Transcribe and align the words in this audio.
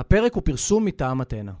הפרק 0.00 0.34
הוא 0.34 0.42
פרסום 0.42 0.84
מטעם 0.84 1.22
אתנה. 1.22 1.52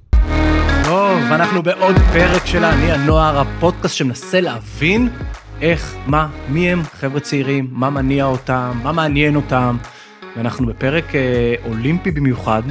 טוב, 0.84 1.20
אנחנו 1.32 1.62
בעוד 1.62 1.96
פרק 2.12 2.46
של 2.46 2.64
אני 2.64 2.92
הנוער, 2.92 3.38
הפודקאסט 3.38 3.96
שמנסה 3.96 4.40
להבין 4.40 5.08
איך, 5.60 5.94
מה, 6.06 6.28
מי 6.48 6.70
הם 6.70 6.82
חבר'ה 6.84 7.20
צעירים, 7.20 7.68
מה 7.70 7.90
מניע 7.90 8.24
אותם, 8.24 8.80
מה 8.82 8.92
מעניין 8.92 9.36
אותם. 9.36 9.76
ואנחנו 10.36 10.66
בפרק 10.66 11.14
אה, 11.14 11.54
אולימפי 11.64 12.10
במיוחד. 12.10 12.62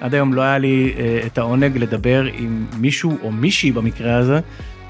עד 0.00 0.14
היום 0.14 0.34
לא 0.34 0.42
היה 0.42 0.58
לי 0.58 0.94
אה, 0.98 1.20
את 1.26 1.38
העונג 1.38 1.78
לדבר 1.78 2.24
עם 2.24 2.66
מישהו 2.76 3.18
או 3.22 3.32
מישהי 3.32 3.72
במקרה 3.72 4.16
הזה, 4.16 4.40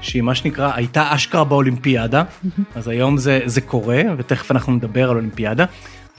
שהיא 0.01 0.21
מה 0.21 0.35
שנקרא 0.35 0.71
הייתה 0.75 1.15
אשכרה 1.15 1.43
באולימפיאדה, 1.43 2.23
אז 2.75 2.87
היום 2.87 3.17
זה, 3.17 3.39
זה 3.45 3.61
קורה, 3.61 4.01
ותכף 4.17 4.51
אנחנו 4.51 4.73
נדבר 4.73 5.09
על 5.09 5.15
אולימפיאדה. 5.15 5.65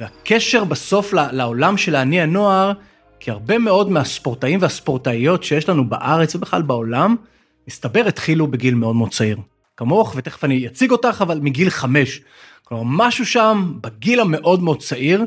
והקשר 0.01 0.65
בסוף 0.65 1.13
לעולם 1.13 1.77
של 1.77 1.95
האני 1.95 2.21
הנוער, 2.21 2.73
כי 3.21 3.31
הרבה 3.31 3.59
מאוד 3.59 3.91
מהספורטאים 3.91 4.59
והספורטאיות 4.63 5.45
שיש 5.45 5.69
לנו 5.69 5.89
בארץ 5.89 6.35
ובכלל 6.35 6.63
בעולם, 6.63 7.17
מסתבר 7.69 8.05
התחילו 8.09 8.47
בגיל 8.47 8.75
מאוד 8.75 8.97
מאוד 8.97 9.11
צעיר. 9.11 9.37
כמוך, 9.77 10.15
ותכף 10.17 10.45
אני 10.45 10.67
אציג 10.67 10.91
אותך, 10.91 11.23
אבל 11.23 11.39
מגיל 11.43 11.71
חמש. 11.71 12.21
כלומר, 12.65 12.85
משהו 13.07 13.27
שם 13.27 13.73
בגיל 13.81 14.21
המאוד 14.21 14.63
מאוד 14.63 14.83
צעיר, 14.83 15.25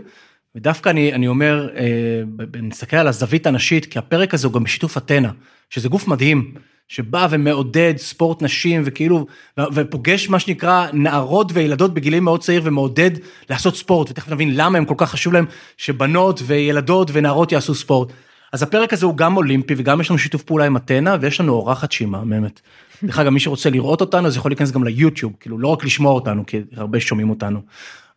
ודווקא 0.56 0.90
אני, 0.90 1.14
אני 1.14 1.28
אומר, 1.28 1.70
אה, 1.76 2.22
נסתכל 2.62 2.98
על 2.98 3.08
הזווית 3.08 3.48
הנשית, 3.48 3.86
כי 3.86 4.00
הפרק 4.00 4.34
הזה 4.34 4.48
הוא 4.48 4.54
גם 4.54 4.64
בשיתוף 4.64 4.98
אתנה, 4.98 5.32
שזה 5.70 5.90
גוף 5.90 6.08
מדהים, 6.08 6.54
שבא 6.88 7.28
ומעודד 7.30 7.94
ספורט 7.98 8.42
נשים 8.42 8.82
וכאילו, 8.86 9.26
ופוגש 9.74 10.30
מה 10.30 10.40
שנקרא 10.40 10.88
נערות 10.94 11.52
וילדות 11.54 11.94
בגילים 11.94 12.24
מאוד 12.24 12.42
צעיר 12.42 12.62
ומעודד 12.66 13.12
לעשות 13.50 13.76
ספורט, 13.76 14.12
ותכף 14.12 14.32
נבין 14.32 14.56
למה 14.56 14.78
הם 14.78 14.86
כל 14.86 14.96
כך 14.98 15.12
חשוב 15.12 15.34
להם 15.34 15.46
שבנות 15.78 16.42
וילדות 16.46 17.10
ונערות 17.14 17.52
יעשו 17.52 17.76
ספורט. 17.76 18.12
אז 18.54 18.64
הפרק 18.64 18.94
הזה 18.94 19.06
הוא 19.06 19.18
גם 19.18 19.38
אולימפי 19.38 19.74
וגם 19.78 20.02
יש 20.02 20.10
לנו 20.10 20.20
שיתוף 20.20 20.44
פעולה 20.44 20.66
עם 20.66 20.78
אתנה 20.78 21.18
ויש 21.22 21.40
לנו 21.40 21.54
אורחת 21.54 21.92
שהיא 21.92 22.08
מהממת. 22.08 22.62
דרך 23.04 23.20
אגב 23.20 23.30
מי 23.30 23.40
שרוצה 23.40 23.70
לראות 23.70 24.02
אותנו 24.02 24.28
אז 24.28 24.38
יכול 24.38 24.52
להיכנס 24.52 24.72
גם 24.72 24.84
ליוטיוב 24.84 25.34
כאילו 25.40 25.60
לא 25.60 25.68
רק 25.68 25.84
לשמוע 25.84 26.14
אותנו 26.14 26.46
כי 26.46 26.62
הרבה 26.76 27.00
שומעים 27.00 27.30
אותנו. 27.30 27.62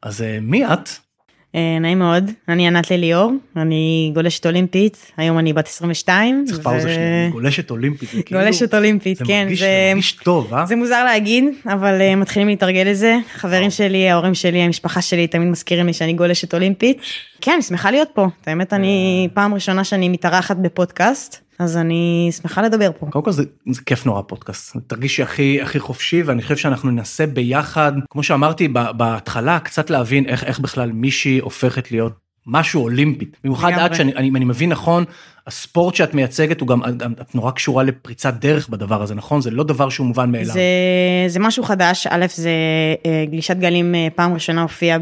אז 0.02 0.22
אה, 0.22 0.38
מי 0.40 0.66
את? 0.66 0.88
אה, 1.56 1.78
נעים 1.80 1.98
מאוד, 1.98 2.30
אני 2.48 2.66
ענת 2.66 2.90
לליאור, 2.90 3.32
אני 3.56 4.10
גולשת 4.14 4.46
אולימפית, 4.46 5.12
היום 5.16 5.38
אני 5.38 5.52
בת 5.52 5.66
22. 5.66 6.44
צריך 6.46 6.60
פאוזה 6.60 6.94
שנייה, 6.94 7.28
גולשת 7.30 7.70
אולימפית, 7.70 8.26
כאילו, 8.26 8.40
גולשת 8.40 8.74
אולימפית, 8.74 9.18
כן, 9.26 9.48
זה 9.54 9.90
מרגיש 9.94 10.12
טוב, 10.12 10.54
אה? 10.54 10.66
זה 10.66 10.76
מוזר 10.76 11.04
להגיד, 11.04 11.44
אבל 11.66 12.00
אה, 12.00 12.16
מתחילים 12.16 12.48
להתרגל 12.48 12.82
לזה, 12.86 13.16
חברים 13.34 13.70
שלי, 13.70 14.08
ההורים 14.08 14.34
שלי, 14.34 14.58
המשפחה 14.58 15.02
שלי 15.02 15.26
תמיד 15.26 15.48
מזכירים 15.48 15.86
לי 15.86 15.92
שאני 15.92 16.12
גולשת 16.12 16.54
אולימפית. 16.54 17.00
כן, 17.40 17.52
אני 17.52 17.62
שמחה 17.62 17.90
להיות 17.90 18.08
פה, 18.14 18.26
האמת 18.46 18.72
אני 18.72 19.28
פעם 19.34 19.54
ראשונה 19.54 19.84
שאני 19.84 20.08
מתארחת 20.08 20.56
בפודקאסט. 20.56 21.45
אז 21.58 21.76
אני 21.76 22.30
שמחה 22.42 22.62
לדבר 22.62 22.90
פה. 22.98 23.06
קודם 23.10 23.24
כל 23.24 23.32
זה, 23.32 23.44
זה 23.70 23.80
כיף 23.86 24.06
נורא 24.06 24.22
פודקאסט, 24.22 24.76
תרגישי 24.86 25.22
הכי 25.22 25.62
הכי 25.62 25.78
חופשי 25.78 26.22
ואני 26.22 26.42
חושב 26.42 26.56
שאנחנו 26.56 26.90
ננסה 26.90 27.26
ביחד, 27.26 27.92
כמו 28.10 28.22
שאמרתי 28.22 28.68
בהתחלה, 28.68 29.58
קצת 29.60 29.90
להבין 29.90 30.26
איך 30.26 30.44
איך 30.44 30.58
בכלל 30.58 30.92
מישהי 30.92 31.38
הופכת 31.38 31.90
להיות 31.90 32.12
משהו 32.46 32.82
אולימפית. 32.82 33.36
במיוחד 33.44 33.72
עד 33.72 33.94
שאני 33.94 34.14
אני, 34.14 34.30
אני 34.30 34.44
מבין 34.44 34.70
נכון, 34.70 35.04
הספורט 35.46 35.94
שאת 35.94 36.14
מייצגת 36.14 36.60
הוא 36.60 36.68
גם, 36.68 36.80
גם 36.96 37.12
את 37.12 37.34
נורא 37.34 37.50
קשורה 37.50 37.82
לפריצת 37.82 38.34
דרך 38.34 38.68
בדבר 38.68 39.02
הזה 39.02 39.14
נכון 39.14 39.40
זה 39.40 39.50
לא 39.50 39.64
דבר 39.64 39.88
שהוא 39.88 40.06
מובן 40.06 40.30
מאליו. 40.30 40.54
זה, 40.54 40.62
זה 41.28 41.38
משהו 41.38 41.62
חדש 41.62 42.06
א' 42.10 42.26
זה 42.34 42.50
אה, 43.06 43.24
גלישת 43.30 43.56
גלים 43.56 43.94
אה, 43.94 44.08
פעם 44.14 44.34
ראשונה 44.34 44.62
הופיעה 44.62 44.98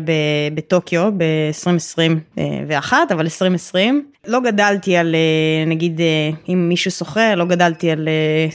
בטוקיו 0.54 1.12
ב-2021 1.16 2.92
אבל 3.12 3.24
2020 3.24 4.04
לא 4.26 4.40
גדלתי 4.40 4.96
על 4.96 5.14
אה, 5.14 5.64
נגיד 5.66 6.00
אם 6.48 6.68
מישהו 6.68 6.90
שוחר 6.90 7.34
לא 7.34 7.44
גדלתי 7.44 7.90
על 7.90 8.08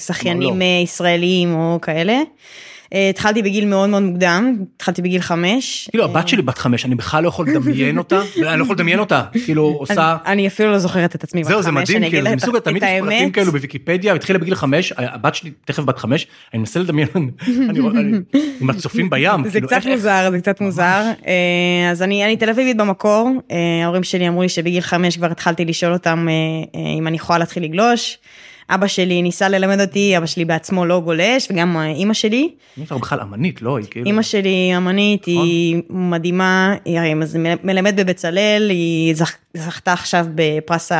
שחיינים 0.06 0.60
לא. 0.60 0.66
ישראלים 0.84 1.54
או 1.54 1.80
כאלה. 1.82 2.22
אה, 2.94 3.10
התחלתי 3.10 3.42
בגיל 3.42 3.66
מאוד 3.66 3.90
מאוד 3.90 4.04
מוקדם, 4.04 4.56
התחלתי 4.76 5.02
בגיל 5.02 5.22
חמש. 5.22 5.90
כאילו 5.92 6.06
הבת 6.06 6.28
שלי 6.28 6.42
בת 6.42 6.58
חמש, 6.58 6.86
אני 6.86 6.96
בכלל 6.96 7.24
לא 7.24 7.28
יכול 7.28 7.50
לדמיין 7.50 7.98
אותה, 7.98 8.22
אני 8.48 8.60
לא 8.60 8.64
יכול 8.64 8.76
לדמיין 8.76 9.00
אותה, 9.00 9.24
כאילו 9.46 9.64
עושה... 9.64 10.18
אני 10.26 10.48
אפילו 10.48 10.72
לא 10.72 10.80
זוכרת 10.80 11.16
את 11.16 11.24
עצמי 11.24 11.42
בת 11.42 11.48
חמש. 11.48 11.54
זהו, 11.54 11.64
זה 11.64 11.72
מדהים, 11.72 12.10
כאילו, 12.10 12.30
זה 12.30 12.36
מסוג, 12.36 12.60
תמיד 12.60 12.84
יש 12.84 12.90
פרטים 13.02 13.32
כאלו 13.32 13.52
בוויקיפדיה, 13.52 14.14
התחילה 14.14 14.40
בגיל 14.40 14.56
חמש, 14.56 14.94
הבת 14.98 15.36
שלי 15.36 15.52
תכף 15.66 15.84
בת 15.84 15.98
חמש, 16.00 16.28
אני 16.54 16.60
מנסה 16.60 16.80
לדמיין, 16.80 17.08
עם 18.62 18.70
הצופים 18.70 19.10
בים. 19.12 19.44
זה 19.44 19.52
כאילו, 19.52 19.68
קצת 19.68 19.86
מוזר, 19.86 20.30
זה 20.32 20.40
קצת 20.40 20.62
מוזר. 20.62 21.12
אה, 21.28 21.92
אז 21.92 22.02
אני 22.02 22.38
תל 22.38 22.50
אביבית 22.50 22.78
במקור, 22.78 23.30
אה, 23.52 23.58
ההורים 23.84 24.04
שלי 24.04 24.28
אמרו 24.28 24.42
לי 24.42 24.50
שבגיל 24.50 24.82
חמש 24.82 25.18
כבר 25.18 25.32
התחלתי 25.32 25.66
לשאול 25.66 25.94
אותם 25.94 26.28
אם 26.98 27.08
אני 27.08 27.16
יכולה 27.16 27.40
להתחיל 27.40 27.64
לגלוש. 27.64 28.18
אבא 28.70 28.88
שלי 28.88 29.22
ניסה 29.22 29.50
ללמד 29.50 29.82
אותי, 29.82 30.18
אבא 30.18 30.26
שלי 30.26 30.46
בעצמו 30.46 30.86
לא 30.86 31.00
גולש, 31.00 31.48
וגם 31.52 31.78
אימא 31.78 32.14
שלי. 32.14 32.50
אמא 32.78 32.86
שלך 32.86 32.98
בכלל 32.98 33.22
אמנית, 33.22 33.62
לא? 33.62 33.78
היא 33.78 33.86
כאילו... 33.92 34.06
אימא 34.06 34.22
שלי 34.22 34.78
אמנית, 34.78 35.22
נכון? 35.22 35.46
היא 35.46 35.82
מדהימה, 35.90 36.76
היא 36.86 37.00
מלמדת 37.64 37.94
בבצלאל, 38.06 38.68
היא 38.70 39.16
זכתה 39.54 39.94
עכשיו 39.94 40.26
בפרס 40.36 40.92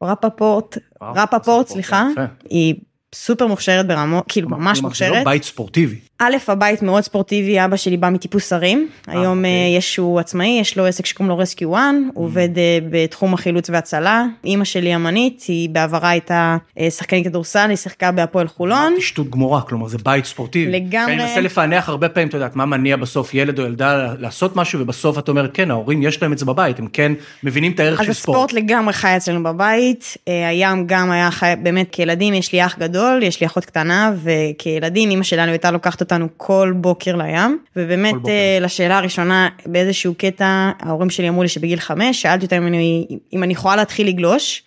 הרפפורט, 0.00 0.78
רפפורט, 1.02 1.68
סליחה. 1.68 2.06
היא 2.50 2.74
סופר 3.14 3.46
מוכשרת 3.46 3.86
ברמות, 3.86 4.24
כאילו 4.28 4.48
ממש 4.48 4.80
מוכשרת. 4.80 5.12
זה 5.12 5.18
לא 5.18 5.24
בית 5.24 5.44
ספורטיבי. 5.44 5.96
א', 6.22 6.36
הבית 6.48 6.82
מאוד 6.82 7.02
ספורטיבי, 7.02 7.64
אבא 7.64 7.76
שלי 7.76 7.96
בא 7.96 8.10
מטיפוס 8.10 8.52
הרים, 8.52 8.88
אה, 9.08 9.20
היום 9.20 9.38
אוקיי. 9.38 9.50
אה, 9.50 9.76
יש 9.78 9.96
הוא 9.96 10.20
עצמאי, 10.20 10.58
יש 10.60 10.76
לו 10.76 10.86
עסק 10.86 11.06
שקוראים 11.06 11.28
לו 11.28 11.38
רסקיו 11.38 11.76
1, 11.76 11.82
הוא 12.14 12.24
mm. 12.24 12.28
עובד 12.28 12.58
אה, 12.58 12.78
בתחום 12.90 13.34
החילוץ 13.34 13.70
והצלה, 13.70 14.24
אימא 14.44 14.64
שלי 14.64 14.94
אמנית, 14.94 15.44
היא 15.48 15.70
בעברה 15.70 16.08
הייתה 16.08 16.56
שחקנית 16.90 17.24
כדורסל, 17.24 17.66
היא 17.68 17.76
שיחקה 17.76 18.12
בהפועל 18.12 18.48
חולון. 18.48 18.94
שטות 19.00 19.30
גמורה, 19.30 19.62
כלומר 19.62 19.88
זה 19.88 19.98
בית 20.04 20.24
ספורטיבי. 20.24 20.72
לגמרי. 20.72 21.14
אני 21.14 21.22
מנסה 21.22 21.40
לפענח 21.40 21.88
הרבה 21.88 22.08
פעמים, 22.08 22.28
אתה 22.28 22.36
יודעת, 22.36 22.56
מה 22.56 22.66
מניע 22.66 22.96
בסוף 22.96 23.34
ילד 23.34 23.58
או 23.58 23.64
ילדה 23.64 24.14
לעשות 24.18 24.56
משהו, 24.56 24.80
ובסוף 24.80 25.18
את 25.18 25.28
אומרת, 25.28 25.50
כן, 25.54 25.70
ההורים 25.70 26.02
יש 26.02 26.22
להם 26.22 26.32
את 26.32 26.38
זה 26.38 26.44
בבית, 26.44 26.78
הם 26.78 26.86
כן 26.92 27.12
מבינים 27.42 27.72
את 27.72 27.80
הערך 27.80 28.04
של 28.04 28.12
ספורט. 28.12 28.38
אז 28.38 28.44
הספורט 28.44 28.52
לגמרי 28.52 28.92
חי 28.92 29.16
אצלנו 29.16 29.42
בבית, 29.42 30.16
הים 30.26 30.86
גם 30.86 31.10
היה 31.10 31.30
חי, 31.30 31.52
באמת 31.62 31.88
כילדים, 31.92 32.34
יש 32.34 32.52
לי 32.52 32.66
אח 32.66 32.78
גדול, 32.78 32.99
יש 33.22 33.40
לי 33.40 33.46
אחות 33.46 33.64
קטנה, 33.64 34.12
וכילדים, 34.22 35.10
אימא 35.10 35.22
שלנו 35.22 35.50
הייתה 35.50 35.70
לוקחת 35.70 36.00
אותנו 36.00 36.28
כל 36.36 36.72
בוקר 36.76 37.16
לים, 37.16 37.58
ובאמת 37.76 38.14
בוקר. 38.14 38.30
אה, 38.30 38.58
לשאלה 38.60 38.98
הראשונה, 38.98 39.48
באיזשהו 39.66 40.14
קטע, 40.18 40.70
ההורים 40.80 41.10
שלי 41.10 41.28
אמרו 41.28 41.42
לי 41.42 41.48
שבגיל 41.48 41.80
חמש, 41.80 42.22
שאלתי 42.22 42.44
אותם 42.44 42.56
אם 42.56 42.66
אני, 42.66 43.06
אם 43.32 43.42
אני 43.42 43.52
יכולה 43.52 43.76
להתחיל 43.76 44.08
לגלוש, 44.08 44.62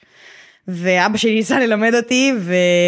ואבא 0.68 1.18
שלי 1.18 1.36
ניסה 1.36 1.60
ללמד 1.60 1.96
אותי, 1.96 2.34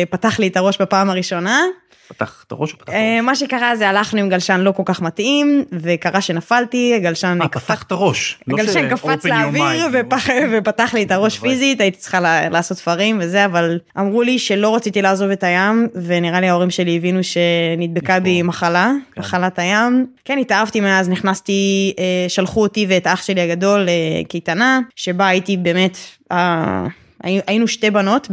ופתח 0.08 0.40
לי 0.40 0.48
את 0.48 0.58
הראש 0.58 0.82
בפעם 0.82 1.10
הראשונה, 1.10 1.62
פתח 2.08 2.44
את 2.48 2.52
הראש 2.52 2.74
או 2.74 2.78
פתח 2.78 2.84
את 2.84 2.98
הראש? 2.98 3.24
מה 3.24 3.36
שקרה 3.36 3.76
זה 3.76 3.90
הלכנו 3.90 4.20
עם 4.20 4.30
גלשן 4.30 4.60
לא 4.60 4.72
כל 4.72 4.84
כך 4.86 5.02
מתאים 5.02 5.66
וקרה 5.72 6.22
שנפלתי 6.22 6.94
הגלשן 6.96 7.38
אה, 7.42 7.48
פתח 7.48 7.84
את 7.84 7.92
הראש. 7.92 8.40
לא 8.48 8.58
הגלשן 8.58 8.90
קפץ 8.90 9.26
לאוויר 9.26 9.88
ופתח 10.52 10.94
לי 10.94 11.04
את 11.04 11.12
הראש 11.12 11.40
פיזית 11.40 11.82
הייתי 11.82 11.98
צריכה 11.98 12.20
לעשות 12.50 12.78
ספרים 12.78 13.18
וזה 13.22 13.46
אבל 13.46 13.80
אמרו 14.00 14.22
לי 14.22 14.40
שלא 14.40 14.76
רציתי 14.76 15.02
לעזוב 15.02 15.30
את 15.30 15.44
הים 15.44 15.88
ונראה 16.06 16.42
לי 16.42 16.50
ההורים 16.50 16.70
שלי 16.70 16.98
הבינו 16.98 17.20
שנדבקה 17.24 18.20
בי 18.20 18.42
מחלה 18.42 18.92
כן. 19.14 19.22
מחלת 19.22 19.60
הים 19.60 20.06
כן 20.26 20.38
התאהבתי 20.38 20.80
מאז 20.80 21.10
נכנסתי 21.10 21.94
אה, 22.00 22.26
שלחו 22.30 22.62
אותי 22.62 22.86
ואת 22.90 23.08
אח 23.08 23.24
שלי 23.24 23.42
הגדול 23.42 23.88
לקייטנה 24.22 24.80
שבה 24.96 25.28
הייתי 25.28 25.58
באמת. 25.58 25.98
אה, 26.32 26.88
היינו 27.48 27.68
שתי 27.68 27.92
בנות 27.92 28.28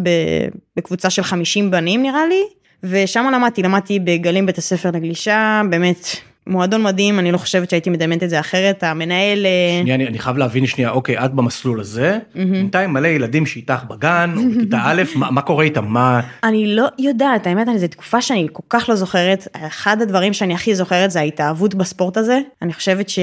בקבוצה 0.77 1.11
של 1.11 1.23
50 1.23 1.71
בנים 1.71 2.03
נראה 2.03 2.27
לי 2.27 2.43
ושם 2.85 3.27
למדתי, 3.33 3.63
למדתי 3.63 3.99
בגלים 3.99 4.47
בית 4.47 4.59
הספר 4.59 4.91
לגלישה, 4.91 5.63
באמת 5.71 6.07
מועדון 6.47 6.83
מדהים, 6.83 7.19
אני 7.19 7.33
לא 7.33 7.39
חושבת 7.39 7.71
שהייתי 7.71 7.91
מדמיינת 7.91 8.23
את 8.23 8.31
זה 8.31 8.41
אחרת, 8.41 8.83
המנהל... 8.83 9.47
אה, 9.47 9.79
שנייה, 9.81 9.95
אני, 9.95 10.07
אני 10.07 10.19
חייב 10.19 10.37
להבין 10.37 10.67
שנייה, 10.67 10.91
אוקיי, 10.91 11.25
את 11.25 11.35
במסלול 11.35 11.81
הזה, 11.81 12.19
בינתיים 12.35 12.93
מלא 12.93 13.09
ילדים 13.09 13.47
שאיתך 13.47 13.85
בגן, 13.89 14.35
או 14.37 14.43
בכיתה 14.57 14.81
א', 14.87 15.03
מה, 15.15 15.31
מה 15.31 15.43
קורה 15.43 15.65
איתם, 15.65 15.85
מה... 15.85 16.21
אני 16.45 16.75
לא 16.75 16.87
יודעת, 16.99 17.47
האמת, 17.47 17.67
זו 17.77 17.87
תקופה 17.87 18.23
שאני 18.23 18.47
כל 18.53 18.63
כך 18.69 18.89
לא 18.89 18.95
זוכרת, 18.95 19.49
אחד 19.53 20.03
הדברים 20.03 20.33
שאני 20.33 20.55
הכי 20.55 20.75
זוכרת 20.75 21.11
זה 21.11 21.21
ההתאהבות 21.21 21.75
בספורט 21.75 22.17
הזה, 22.17 22.39
אני 22.63 22.73
חושבת 22.73 23.09
שזה 23.09 23.23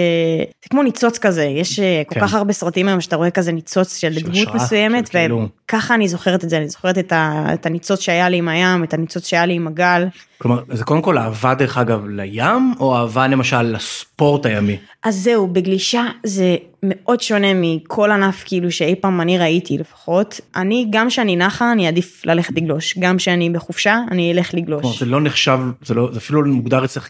כמו 0.70 0.84
ניצוץ 0.84 1.18
כזה, 1.18 1.44
יש 1.44 1.80
אה, 1.80 2.02
כל 2.08 2.16
כן. 2.16 2.22
כך 2.22 2.34
הרבה 2.34 2.54
סרטים 2.54 2.88
היום 2.88 3.02
שאתה 3.02 3.16
רואה 3.16 3.32
כזה 3.32 3.52
ניצוץ 3.52 3.98
של, 3.98 4.14
של 4.14 4.22
דמות 4.22 4.56
מסוימת, 4.56 5.10
וככה 5.10 5.18
כאילו... 5.18 5.96
אני 5.96 6.08
זוכרת 6.08 6.44
את 6.44 6.50
זה, 6.50 6.58
אני 6.58 6.70
זוכרת 6.70 6.98
את, 6.98 7.12
ה, 7.12 7.46
את 7.54 7.66
הניצוץ 7.66 8.00
שהיה 8.00 8.30
לי 8.30 8.38
עם 8.38 8.48
הים, 8.48 8.84
את 8.84 8.94
הניצוץ 8.94 9.28
שהיה 9.28 9.46
לי 9.46 9.54
עם 9.54 9.68
הגל. 9.68 10.06
כלומר, 10.42 10.60
זה 10.72 10.84
קודם 10.84 11.02
כל 11.02 11.18
אהבה 11.18 11.54
דרך 11.54 11.78
אגב 11.78 12.06
לים, 12.08 12.74
או 12.80 12.98
אהבה 12.98 13.28
למשל 13.28 13.62
לספורט 13.62 14.46
הימי? 14.46 14.78
אז 15.04 15.16
זהו, 15.16 15.48
בגלישה 15.48 16.06
זה 16.24 16.56
מאוד 16.84 17.22
שונה 17.22 17.48
מכל 17.56 18.12
ענף 18.12 18.44
כאילו 18.46 18.72
שאי 18.72 18.96
פעם 18.96 19.22
אני 19.22 19.38
ראיתי 19.38 19.78
לפחות. 19.78 20.42
אני, 20.56 20.88
גם 20.90 21.08
כשאני 21.08 21.36
נחה, 21.36 21.72
אני 21.72 21.86
אעדיף 21.86 22.26
ללכת 22.26 22.54
לגלוש. 22.56 22.98
גם 23.00 23.18
כשאני 23.18 23.50
בחופשה, 23.50 24.00
אני 24.12 24.34
אלך 24.34 24.54
לגלוש. 24.54 24.82
כלומר, 24.82 24.98
זה 24.98 25.06
לא 25.06 25.22
נחשב, 25.22 25.60
זה, 25.86 25.94
לא, 25.94 26.10
זה 26.12 26.20
אפילו 26.20 26.44
לא 26.44 26.52
מוגדר 26.52 26.86
אצלך 26.86 27.10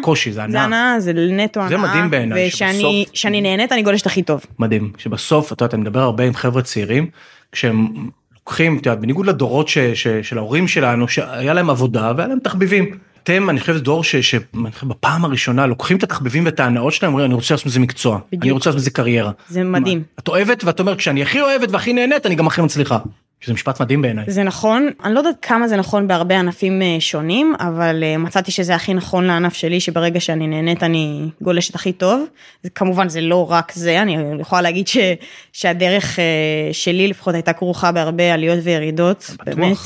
כקושי, 0.00 0.32
זה 0.32 0.42
הנאה. 0.42 0.52
זה 0.52 0.60
הנאה, 0.60 1.00
זה 1.00 1.12
נטו 1.12 1.60
הנאה. 1.60 1.68
זה 1.68 1.76
מדהים 1.76 2.10
בעיניי, 2.10 2.50
שבסוף... 2.50 3.24
נהנית, 3.24 3.72
אני 3.72 3.82
גולשת 3.82 4.06
הכי 4.06 4.22
טוב. 4.22 4.40
מדהים, 4.58 4.92
שבסוף, 4.98 5.52
אתה 5.52 5.64
יודע, 5.64 5.74
אני 5.74 5.82
מדבר 5.82 6.00
הרבה 6.00 6.24
עם 6.24 6.34
חבר'ה 6.34 6.62
צעירים, 6.62 7.06
כשהם 7.52 7.88
לוקחים, 8.46 8.78
את 8.78 8.86
יודעת, 8.86 9.00
בניגוד 9.00 9.26
לדורות 9.26 9.68
ש, 9.68 9.78
ש, 9.78 10.08
של 10.08 10.38
ההורים 10.38 10.68
שלנו, 10.68 11.08
שהיה 11.08 11.54
להם 11.54 11.70
עבודה 11.70 12.12
והיה 12.16 12.28
להם 12.28 12.38
תחביבים. 12.38 12.98
אתם, 13.22 13.50
אני 13.50 13.60
חושב, 13.60 13.78
דור 13.78 14.04
שבפעם 14.04 15.24
הראשונה 15.24 15.66
לוקחים 15.66 15.96
את 15.96 16.02
התחביבים 16.02 16.44
ואת 16.44 16.60
ההנאות 16.60 16.92
שלהם, 16.92 17.12
אומרים, 17.12 17.26
אני 17.26 17.34
רוצה 17.34 17.54
לעשות 17.54 17.66
מזה 17.66 17.80
מקצוע, 17.80 18.18
בדיוק. 18.26 18.42
אני 18.42 18.50
רוצה 18.50 18.70
לעשות 18.70 18.80
מזה 18.80 18.90
קריירה. 18.90 19.30
זה 19.48 19.64
מדהים. 19.64 20.02
את 20.18 20.28
אוהבת 20.28 20.64
ואת 20.64 20.80
אומרת, 20.80 20.98
כשאני 20.98 21.22
הכי 21.22 21.40
אוהבת 21.40 21.68
והכי 21.70 21.92
נהנית, 21.92 22.26
אני 22.26 22.34
גם 22.34 22.46
הכי 22.46 22.62
מצליחה. 22.62 22.98
שזה 23.44 23.54
משפט 23.54 23.80
מדהים 23.80 24.02
בעיניי. 24.02 24.24
זה 24.28 24.42
נכון, 24.42 24.90
אני 25.04 25.14
לא 25.14 25.18
יודעת 25.18 25.36
כמה 25.42 25.68
זה 25.68 25.76
נכון 25.76 26.08
בהרבה 26.08 26.38
ענפים 26.38 26.82
אה, 26.82 26.96
שונים, 27.00 27.54
אבל 27.60 28.04
אה, 28.04 28.18
מצאתי 28.18 28.52
שזה 28.52 28.74
הכי 28.74 28.94
נכון 28.94 29.24
לענף 29.24 29.54
שלי, 29.54 29.80
שברגע 29.80 30.20
שאני 30.20 30.46
נהנית 30.46 30.82
אני 30.82 31.28
גולשת 31.40 31.74
הכי 31.74 31.92
טוב. 31.92 32.26
זה, 32.62 32.70
כמובן 32.70 33.08
זה 33.08 33.20
לא 33.20 33.50
רק 33.50 33.72
זה, 33.72 34.02
אני 34.02 34.16
יכולה 34.40 34.62
להגיד 34.62 34.88
ש, 34.88 34.96
שהדרך 35.52 36.18
אה, 36.18 36.24
שלי 36.72 37.08
לפחות 37.08 37.34
הייתה 37.34 37.52
כרוכה 37.52 37.92
בהרבה 37.92 38.34
עליות 38.34 38.58
וירידות, 38.62 39.30
בטוח. 39.34 39.54
באמת. 39.54 39.76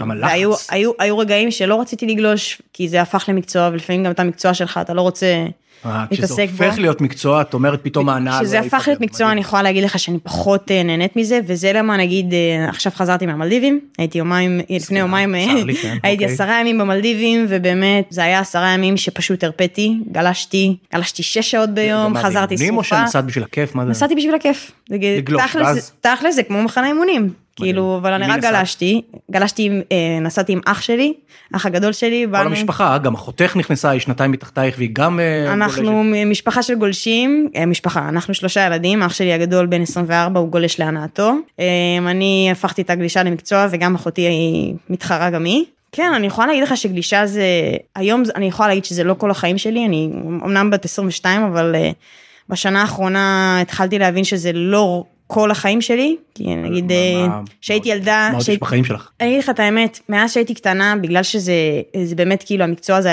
גם 0.00 0.10
הלחץ. 0.10 0.30
והיו 0.30 0.52
היו, 0.70 0.90
היו 0.98 1.18
רגעים 1.18 1.50
שלא 1.50 1.80
רציתי 1.80 2.06
לגלוש, 2.06 2.62
כי 2.72 2.88
זה 2.88 3.02
הפך 3.02 3.24
למקצוע, 3.28 3.68
ולפעמים 3.72 4.04
גם 4.04 4.10
את 4.10 4.20
המקצוע 4.20 4.54
שלך 4.54 4.78
אתה 4.82 4.94
לא 4.94 5.00
רוצה... 5.00 5.46
אה, 5.86 6.04
כשזה 6.10 6.42
הופך 6.42 6.78
להיות 6.78 7.00
מקצוע, 7.00 7.40
את 7.40 7.54
אומרת 7.54 7.80
פתאום 7.82 8.08
ההנאה. 8.08 8.40
כשזה 8.40 8.60
הפך 8.60 8.84
להיות 8.86 9.00
מקצוע, 9.00 9.32
אני 9.32 9.40
יכולה 9.40 9.62
להגיד 9.62 9.84
לך 9.84 9.98
שאני 9.98 10.18
פחות 10.18 10.70
אה, 10.70 10.82
נהנית 10.82 11.16
מזה, 11.16 11.40
וזה 11.46 11.72
למה 11.72 11.96
נגיד, 11.96 12.34
אה, 12.34 12.68
עכשיו 12.68 12.92
חזרתי 12.96 13.26
מהמלדיבים, 13.26 13.80
הייתי 13.98 14.18
יומיים, 14.18 14.60
לפני 14.70 14.98
יומיים, 14.98 15.34
כן, 15.34 15.56
הייתי 16.02 16.24
אוקיי. 16.24 16.34
עשרה 16.34 16.60
ימים 16.60 16.78
במלדיבים, 16.78 17.46
ובאמת, 17.48 18.06
זה 18.10 18.24
היה 18.24 18.40
עשרה 18.40 18.68
ימים 18.68 18.96
שפשוט 18.96 19.44
הרפאתי, 19.44 19.94
גלשתי, 20.12 20.76
גלשתי 20.94 21.22
שש 21.22 21.50
שעות 21.50 21.70
ביום, 21.70 22.16
חזרתי 22.18 22.58
שרופה. 22.58 22.76
או 22.76 22.84
שנסעת 22.84 23.24
בשביל 23.24 23.44
הכיף? 23.44 23.76
נסעתי 23.76 24.14
בשביל 24.14 24.34
הכיף. 24.34 24.72
לגלוש, 24.90 25.54
ואז? 25.54 25.92
תכל'ס 26.00 26.34
זה 26.34 26.42
כמו 26.42 26.62
מחנה 26.62 26.86
אימונים. 26.86 27.45
כאילו, 27.56 27.96
אבל 27.96 28.12
אני 28.12 28.26
רק 28.26 28.40
גלשתי, 28.40 29.02
גלשתי, 29.30 29.70
אה, 29.92 30.18
נסעתי 30.20 30.52
עם 30.52 30.60
אח 30.64 30.80
שלי, 30.80 31.14
אח 31.52 31.66
הגדול 31.66 31.92
שלי. 31.92 32.26
כל 32.30 32.46
המשפחה, 32.46 32.98
גם 32.98 33.14
אחותך 33.14 33.56
נכנסה, 33.56 33.90
היא 33.90 34.00
שנתיים 34.00 34.30
מתחתייך 34.32 34.74
והיא 34.78 34.90
גם 34.92 35.20
אה, 35.20 35.54
גולשת. 35.56 35.78
אנחנו 35.78 36.04
משפחה 36.26 36.62
של 36.62 36.74
גולשים, 36.74 37.48
אה, 37.56 37.66
משפחה, 37.66 38.08
אנחנו 38.08 38.34
שלושה 38.34 38.66
ילדים, 38.66 39.02
אח 39.02 39.12
שלי 39.12 39.32
הגדול 39.32 39.66
בן 39.66 39.82
24, 39.82 40.40
הוא 40.40 40.48
גולש 40.48 40.80
להנאתו. 40.80 41.34
אני 42.08 42.48
הפכתי 42.52 42.82
את 42.82 42.90
הגלישה 42.90 43.22
למקצוע 43.22 43.66
וגם 43.70 43.94
אחותי 43.94 44.20
היא 44.20 44.74
מתחרה 44.90 45.30
גם 45.30 45.44
היא. 45.44 45.64
כן, 45.92 46.12
אני 46.16 46.26
יכולה 46.26 46.46
להגיד 46.46 46.62
לך 46.62 46.76
שגלישה 46.76 47.26
זה, 47.26 47.44
היום 47.94 48.22
אני 48.34 48.46
יכולה 48.46 48.68
להגיד 48.68 48.84
שזה 48.84 49.04
לא 49.04 49.14
כל 49.14 49.30
החיים 49.30 49.58
שלי, 49.58 49.86
אני 49.86 50.10
אמנם 50.44 50.70
בת 50.70 50.84
22, 50.84 51.42
אבל 51.42 51.74
בשנה 52.48 52.80
האחרונה 52.80 53.58
התחלתי 53.60 53.98
להבין 53.98 54.24
שזה 54.24 54.52
לא 54.54 55.04
כל 55.26 55.50
החיים 55.50 55.80
שלי, 55.80 56.16
כי 56.34 56.54
נגיד 56.54 56.92
אה, 56.92 57.26
שהייתי 57.60 57.88
ילדה, 57.88 58.28
מה 58.32 58.38
עוד 58.38 58.48
יש 58.48 58.58
בחיים 58.58 58.84
שלך? 58.84 59.10
אני 59.20 59.28
אגיד 59.28 59.38
לך 59.38 59.50
את 59.50 59.60
האמת, 59.60 60.00
מאז 60.08 60.32
שהייתי 60.32 60.54
קטנה, 60.54 60.94
בגלל 61.00 61.22
שזה 61.22 62.14
באמת 62.16 62.42
כאילו 62.46 62.64
המקצוע 62.64 62.96
הזה, 62.96 63.10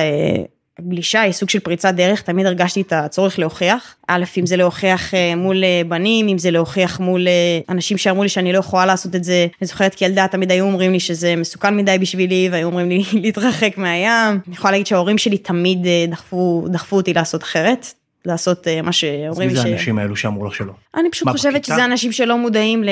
הגלישה 0.80 1.21
היא 1.21 1.31
סוג 1.31 1.50
של 1.50 1.60
פריצת 1.60 1.94
דרך, 1.94 2.21
תמיד 2.21 2.45
הרגשתי 2.45 2.81
את 2.81 2.94
הצורך 2.94 3.39
להוכיח. 3.39 3.95
א', 4.07 4.24
אם 4.38 4.45
זה 4.45 4.56
להוכיח 4.56 5.13
אה, 5.13 5.36
מול 5.36 5.63
אה, 5.63 5.81
בנים, 5.88 6.27
אם 6.27 6.38
זה 6.38 6.51
להוכיח 6.51 7.00
מול 7.00 7.27
אנשים 7.69 7.98
שאמרו 7.98 8.24
לי 8.24 8.30
שאני 8.30 8.54
לא 8.54 8.57
יכולה 8.57 8.86
לעשות 8.86 9.15
את 9.15 9.24
זה. 9.24 9.48
אני 9.62 9.68
זוכרת 9.68 9.95
כילדה, 9.95 10.27
תמיד 10.27 10.51
היו 10.51 10.65
אומרים 10.65 10.92
לי 10.92 11.00
שזה 11.00 11.36
מסוכן 11.36 11.77
מדי 11.77 11.98
בשבילי, 12.01 12.50
והיו 12.51 12.68
אומרים 12.68 12.89
לי 12.89 13.04
להתרחק 13.24 13.77
מהים. 13.77 14.42
אני 14.48 14.56
יכולה 14.56 14.71
להגיד 14.71 14.88
שההורים 14.88 15.18
שלי 15.18 15.38
תמיד 15.38 15.88
דחפו, 16.10 16.65
דחפו 16.69 16.95
אותי 16.95 17.13
לעשות 17.13 17.44
אחרת. 17.44 17.94
לעשות 18.25 18.67
אה, 18.67 18.81
מה 18.81 18.91
שאומרים 18.91 19.49
לי 19.49 19.55
ש... 19.55 19.57
מי 19.57 19.63
זה 19.63 19.69
האנשים 19.69 19.97
האלו 19.97 20.15
שאמרו 20.15 20.45
לך 20.45 20.55
שלא? 20.55 20.73
אני 20.95 21.11
פשוט 21.11 21.29
חושבת 21.29 21.53
בכיתה? 21.53 21.73
שזה 21.73 21.85
אנשים 21.85 22.11
שלא 22.11 22.37
מודעים 22.37 22.83
ל... 22.83 22.89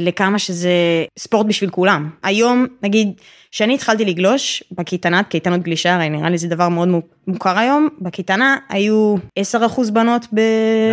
לכמה 0.00 0.38
שזה 0.38 0.70
ספורט 1.18 1.46
בשביל 1.46 1.70
כולם. 1.70 2.10
היום, 2.22 2.66
נגיד, 2.82 3.12
כשאני 3.50 3.74
התחלתי 3.74 4.04
לגלוש 4.04 4.62
בקייטנת, 4.72 5.28
קייטנות 5.28 5.60
גלישה, 5.62 5.94
הרי 5.94 6.08
נראה 6.08 6.30
לי 6.30 6.38
זה 6.38 6.48
דבר 6.48 6.68
מאוד 6.68 6.88
מוכר 7.26 7.58
היום, 7.58 7.88
בקייטנה 8.00 8.56
היו 8.68 9.16
10% 9.40 9.42
בנות 9.92 10.26
ב... 10.32 10.40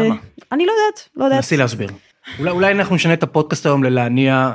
למה? 0.05 0.15
אני 0.51 0.65
לא 0.65 0.71
יודעת, 0.71 1.09
לא 1.15 1.23
יודעת. 1.23 1.39
נסי 1.39 1.57
להסביר. 1.57 1.89
אולי, 2.39 2.51
אולי 2.51 2.71
אנחנו 2.71 2.95
נשנה 2.95 3.13
את 3.13 3.23
הפודקאסט 3.23 3.65
היום 3.65 3.83
ללהניע 3.83 4.51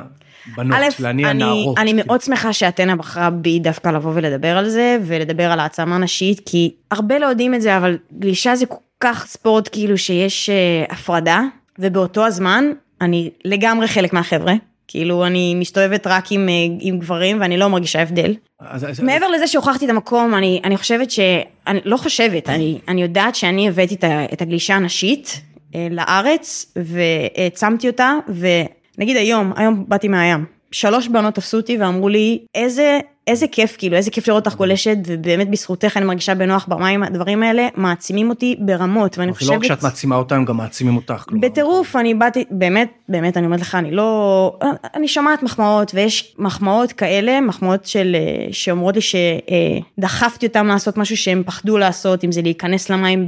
בנות, 0.55 0.79
א', 0.79 1.01
להניע 1.01 1.31
אני, 1.31 1.39
נערות. 1.39 1.77
אני 1.77 1.93
מאוד 1.95 2.21
שמחה 2.21 2.53
שאתנה 2.53 2.95
בחרה 2.95 3.29
בי 3.29 3.59
דווקא 3.59 3.89
לבוא 3.89 4.11
ולדבר 4.15 4.57
על 4.57 4.69
זה, 4.69 4.97
ולדבר 5.03 5.51
על 5.51 5.59
העצמה 5.59 5.97
נשית, 5.97 6.41
כי 6.45 6.71
הרבה 6.91 7.19
לא 7.19 7.25
יודעים 7.25 7.53
את 7.53 7.61
זה, 7.61 7.77
אבל 7.77 7.97
גלישה 8.19 8.55
זה 8.55 8.65
כך 8.99 9.25
ספורט 9.27 9.69
כאילו 9.71 9.97
שיש 9.97 10.49
uh, 10.49 10.93
הפרדה, 10.93 11.41
ובאותו 11.79 12.25
הזמן 12.25 12.65
אני 13.01 13.29
לגמרי 13.45 13.87
חלק 13.87 14.13
מהחבר'ה. 14.13 14.53
כאילו 14.87 15.25
אני 15.25 15.55
מסתובבת 15.55 16.07
רק 16.07 16.31
עם, 16.31 16.47
uh, 16.47 16.77
עם 16.79 16.99
גברים 16.99 17.41
ואני 17.41 17.57
לא 17.57 17.67
מרגישה 17.67 18.01
הבדל. 18.01 18.35
אז, 18.59 18.89
אז, 18.89 18.99
מעבר 18.99 19.25
אז... 19.25 19.31
לזה 19.35 19.47
שהוכחתי 19.47 19.85
את 19.85 19.89
המקום, 19.89 20.35
אני, 20.35 20.61
אני 20.63 20.77
חושבת 20.77 21.11
ש... 21.11 21.19
אני 21.67 21.79
לא 21.85 21.97
חושבת, 21.97 22.49
אני, 22.49 22.79
אני 22.87 23.01
יודעת 23.01 23.35
שאני 23.35 23.67
הבאתי 23.67 23.95
את, 23.95 24.03
את 24.33 24.41
הגלישה 24.41 24.75
הנשית 24.75 25.41
uh, 25.71 25.75
לארץ 25.91 26.73
והעצמתי 26.75 27.87
אותה, 27.87 28.13
ונגיד 28.27 29.17
היום, 29.17 29.53
היום 29.55 29.85
באתי 29.87 30.07
מהים. 30.07 30.45
שלוש 30.71 31.07
בנות 31.07 31.35
תפסו 31.35 31.57
אותי 31.57 31.77
ואמרו 31.77 32.09
לי, 32.09 32.39
איזה 32.55 32.99
איזה 33.27 33.47
כיף, 33.47 33.75
כאילו, 33.77 33.97
איזה 33.97 34.11
כיף 34.11 34.27
לראות 34.27 34.45
אותך 34.45 34.57
גולשת, 34.57 34.97
ובאמת 35.05 35.49
בזכותך 35.49 35.97
אני 35.97 36.05
מרגישה 36.05 36.35
בנוח 36.35 36.65
במים, 36.67 37.03
הדברים 37.03 37.43
האלה 37.43 37.67
מעצימים 37.75 38.29
אותי 38.29 38.55
ברמות, 38.59 39.17
ואני 39.17 39.33
חושבת... 39.33 39.49
לא 39.49 39.55
רק 39.55 39.63
שאת 39.63 39.83
מעצימה 39.83 40.15
אותם, 40.15 40.45
גם 40.45 40.57
מעצימים 40.57 40.95
אותך. 40.95 41.25
בטירוף, 41.31 41.95
אני 41.95 42.13
באתי, 42.13 42.43
באמת, 42.51 42.89
באמת, 43.09 43.37
אני 43.37 43.45
אומרת 43.45 43.61
לך, 43.61 43.75
אני 43.75 43.91
לא... 43.91 44.59
אני 44.95 45.07
שומעת 45.07 45.43
מחמאות, 45.43 45.91
ויש 45.95 46.35
מחמאות 46.39 46.91
כאלה, 46.91 47.41
מחמאות 47.41 47.85
של... 47.85 48.15
שאומרות 48.51 48.95
לי 48.95 49.01
שדחפתי 49.01 50.45
אותם 50.45 50.67
לעשות 50.67 50.97
משהו 50.97 51.17
שהם 51.17 51.43
פחדו 51.45 51.77
לעשות, 51.77 52.23
אם 52.23 52.31
זה 52.31 52.41
להיכנס 52.41 52.89
למים 52.89 53.27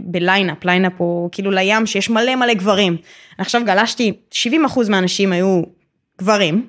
ב 0.00 0.08
lineup, 0.08 0.64
lineup 0.64 1.00
או 1.00 1.28
כאילו 1.32 1.50
לים, 1.50 1.86
שיש 1.86 2.10
מלא 2.10 2.36
מלא 2.36 2.54
גברים. 2.54 2.96
עכשיו 3.38 3.62
גלשתי, 3.66 4.12
70 4.30 4.64
מהאנשים 4.88 5.32
היו 5.32 5.62
גברים, 6.18 6.66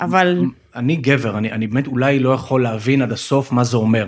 אבל... 0.00 0.44
אני 0.76 0.96
גבר, 0.96 1.38
אני, 1.38 1.52
אני 1.52 1.66
באמת 1.66 1.86
אולי 1.86 2.18
לא 2.18 2.30
יכול 2.30 2.62
להבין 2.62 3.02
עד 3.02 3.12
הסוף 3.12 3.52
מה 3.52 3.64
זה 3.64 3.76
אומר. 3.76 4.06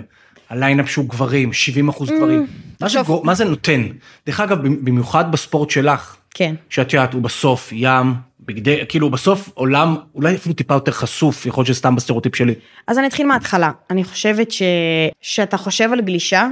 ה 0.49 0.55
lineup 0.55 0.89
שהוא 0.89 1.09
גברים, 1.09 1.53
70 1.53 1.89
אחוז 1.89 2.09
גברים. 2.09 2.45
אממ, 2.45 2.81
מה, 2.81 2.89
זה, 2.89 2.99
מה 3.23 3.35
זה 3.35 3.45
נותן? 3.45 3.81
דרך 4.25 4.39
אגב, 4.39 4.57
במיוחד 4.61 5.31
בספורט 5.31 5.69
שלך, 5.69 6.15
כן. 6.33 6.55
שאת 6.69 6.93
יודעת, 6.93 7.13
הוא 7.13 7.21
בסוף 7.21 7.69
ים, 7.71 8.13
בגדי, 8.45 8.79
כאילו 8.89 9.09
בסוף 9.09 9.49
עולם 9.53 9.95
אולי 10.15 10.35
אפילו 10.35 10.55
טיפה 10.55 10.73
יותר 10.73 10.91
חשוף, 10.91 11.45
יכול 11.45 11.61
להיות 11.61 11.75
שסתם 11.75 11.95
בסטריאוטיפ 11.95 12.35
שלי. 12.35 12.53
אז 12.87 12.99
אני 12.99 13.07
אתחיל 13.07 13.27
מההתחלה. 13.27 13.71
אני 13.89 14.03
חושבת 14.03 14.51
שאתה 15.21 15.57
חושב 15.57 15.89
על 15.93 16.01
גלישה, 16.01 16.47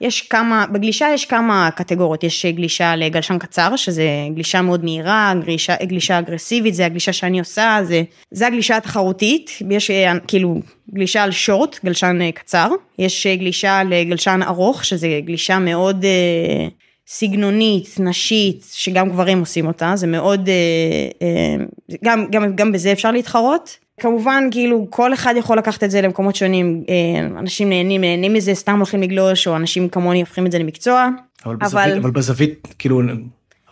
יש 0.00 0.22
כמה, 0.22 0.66
בגלישה 0.72 1.06
יש 1.14 1.24
כמה 1.24 1.70
קטגוריות, 1.76 2.24
יש 2.24 2.46
גלישה 2.46 2.96
לגלשן 2.96 3.38
קצר, 3.38 3.76
שזה 3.76 4.08
גלישה 4.34 4.62
מאוד 4.62 4.84
מהירה, 4.84 5.32
גלישה, 5.44 5.74
גלישה 5.82 6.18
אגרסיבית, 6.18 6.74
זה 6.74 6.86
הגלישה 6.86 7.12
שאני 7.12 7.38
עושה, 7.38 7.78
זה, 7.82 8.02
זה 8.30 8.46
הגלישה 8.46 8.76
התחרותית, 8.76 9.50
יש 9.70 9.90
כאילו 10.28 10.60
גלישה 10.94 11.22
על 11.22 11.30
שורט, 11.30 11.84
גלשן 11.84 12.18
אה, 12.22 12.32
קצר, 12.32 12.68
יש 12.98 13.26
גלישה 13.26 13.82
לגלשן 13.84 14.40
ארוך, 14.46 14.84
שזה 14.84 15.20
גלישה 15.24 15.58
מאוד 15.58 16.04
אה, 16.04 16.68
סגנונית, 17.06 17.96
נשית, 17.98 18.66
שגם 18.72 19.08
גברים 19.08 19.40
עושים 19.40 19.66
אותה, 19.66 19.92
זה 19.94 20.06
מאוד, 20.06 20.48
אה, 20.48 21.26
אה, 21.26 21.64
גם, 22.04 22.26
גם, 22.30 22.56
גם 22.56 22.72
בזה 22.72 22.92
אפשר 22.92 23.12
להתחרות. 23.12 23.85
כמובן 24.00 24.48
כאילו 24.50 24.86
כל 24.90 25.14
אחד 25.14 25.34
יכול 25.36 25.58
לקחת 25.58 25.84
את 25.84 25.90
זה 25.90 26.00
למקומות 26.00 26.36
שונים 26.36 26.84
אה, 26.88 27.38
אנשים 27.38 27.68
נהנים 27.68 28.00
נהנים 28.00 28.32
מזה 28.32 28.54
סתם 28.54 28.76
הולכים 28.76 29.02
לגלוש 29.02 29.48
או 29.48 29.56
אנשים 29.56 29.88
כמוני 29.88 30.20
הופכים 30.20 30.46
את 30.46 30.52
זה 30.52 30.58
למקצוע. 30.58 31.08
אבל, 31.46 31.54
אבל... 31.54 31.66
בזווית, 31.66 31.96
אבל 31.96 32.10
בזווית 32.10 32.74
כאילו 32.78 33.02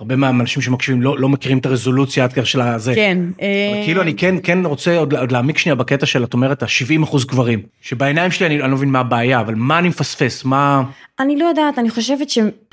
הרבה 0.01 0.17
מהאנשים 0.17 0.63
שמקשיבים 0.63 1.03
לא, 1.03 1.19
לא 1.19 1.29
מכירים 1.29 1.59
את 1.59 1.67
הרזולוציה 1.67 2.25
עד 2.25 2.33
כדי 2.33 2.45
של 2.45 2.61
הזה. 2.61 2.95
כן. 2.95 3.19
אה, 3.43 3.83
כאילו 3.85 4.03
אני 4.03 4.15
כן 4.15 4.35
כן 4.43 4.67
רוצה 4.67 4.99
עוד, 4.99 5.15
עוד 5.15 5.33
להעמיק 5.33 5.59
שנייה 5.59 5.77
בקטע 5.77 6.07
של 6.07 6.25
את 6.25 6.35
אומרת 6.35 6.63
ה-70 6.63 7.05
אחוז 7.05 7.25
גברים 7.25 7.61
שבעיניים 7.81 8.31
שלי 8.31 8.47
אני, 8.47 8.63
אני 8.63 8.71
לא 8.71 8.77
מבין 8.77 8.89
מה 8.89 9.01
הבעיה 9.01 9.41
אבל 9.41 9.55
מה 9.55 9.79
אני 9.79 9.89
מפספס 9.89 10.45
מה. 10.45 10.83
אני 11.21 11.37
לא 11.37 11.45
יודעת 11.45 11.79
אני 11.79 11.91
חושבת 11.91 12.31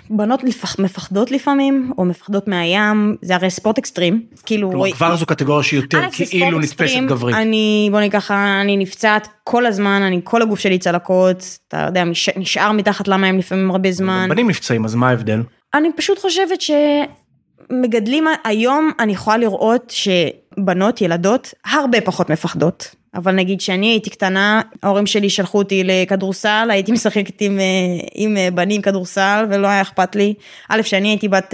בנות 0.10 0.44
לפח, 0.44 0.80
מפחדות 0.80 1.32
לפעמים, 1.32 1.92
או 1.98 2.06
מפחדות 2.06 2.48
מהים, 2.48 3.16
זה 3.22 3.36
הרי 3.36 3.50
ספורט 3.50 3.78
אקסטרים, 3.78 4.24
כאילו... 4.46 4.68
כלומר, 4.70 4.80
רואי... 4.80 4.94
כבר 4.94 5.16
זו 5.16 5.26
קטגוריה 5.26 5.64
שהיא 5.64 5.80
יותר 5.80 6.02
כאילו 6.30 6.60
נתפסת 6.60 7.00
גברית. 7.08 7.36
אני, 7.36 7.88
בוא 7.92 8.00
נגיד 8.00 8.12
ככה, 8.12 8.62
אני 8.62 8.78
נפצעת 8.78 9.28
כל 9.44 9.66
הזמן, 9.66 10.02
אני, 10.02 10.22
כל 10.24 10.42
הגוף 10.42 10.60
שלי 10.60 10.80
צלקות, 10.80 11.58
אתה 11.68 11.86
יודע, 11.88 12.04
נשאר 12.38 12.72
מתחת 12.72 13.08
למים 13.08 13.38
לפעמים 13.38 13.72
הרבה 13.72 13.92
זמן. 13.92 14.28
בנים 14.30 14.50
נפצעים, 14.50 14.86
אז 14.86 14.96
מה 14.96 15.10
ההבדל? 15.10 15.42
אני 15.74 15.90
פשוט 15.96 16.20
חושבת 16.20 16.60
שמגדלים, 16.62 18.26
היום 18.44 18.92
אני 19.00 19.12
יכולה 19.12 19.38
לראות 19.38 19.94
שבנות, 20.58 21.02
ילדות, 21.02 21.54
הרבה 21.66 22.02
פחות 22.02 22.30
מפחדות. 22.30 22.96
אבל 23.16 23.36
נגיד 23.36 23.62
שאני 23.62 23.88
הייתי 23.88 24.10
קטנה, 24.10 24.62
ההורים 24.84 25.06
שלי 25.06 25.30
שלחו 25.30 25.58
אותי 25.58 25.84
לכדורסל, 25.84 26.68
הייתי 26.72 26.92
משחקת 26.92 27.42
עם, 27.42 27.60
אה, 27.60 27.66
עם 28.14 28.38
אה, 28.38 28.50
בנים 28.52 28.82
כדורסל 28.82 29.46
ולא 29.50 29.68
היה 29.68 29.82
אכפת 29.82 30.16
לי. 30.16 30.34
א', 30.70 30.82
שאני 30.82 31.08
הייתי 31.08 31.28
בת 31.28 31.54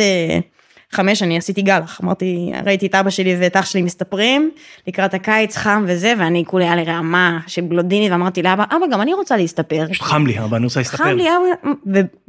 חמש 0.91 1.23
אני 1.23 1.37
עשיתי 1.37 1.61
גלח, 1.61 1.99
אמרתי, 2.03 2.51
ראיתי 2.65 2.85
את 2.85 2.95
אבא 2.95 3.09
שלי 3.09 3.35
ואת 3.39 3.55
אח 3.55 3.65
שלי 3.65 3.81
מסתפרים, 3.81 4.51
לקראת 4.87 5.13
הקיץ 5.13 5.57
חם 5.57 5.85
וזה, 5.87 6.13
ואני 6.19 6.43
כולי 6.45 6.65
היה 6.65 6.75
לי 6.75 6.83
רעמה 6.83 7.39
של 7.47 7.61
בלונדינית, 7.61 8.11
ואמרתי 8.11 8.43
לאבא, 8.43 8.63
אבא 8.63 8.85
גם 8.91 9.01
אני 9.01 9.13
רוצה 9.13 9.37
להסתפר. 9.37 9.85
חם 9.93 10.27
לי, 10.27 10.39
אבא, 10.39 10.57
אני 10.57 10.65
רוצה 10.65 10.79
להסתפר. 10.79 11.03
חם 11.03 11.17
לי, 11.17 11.27
אבא, 11.29 11.71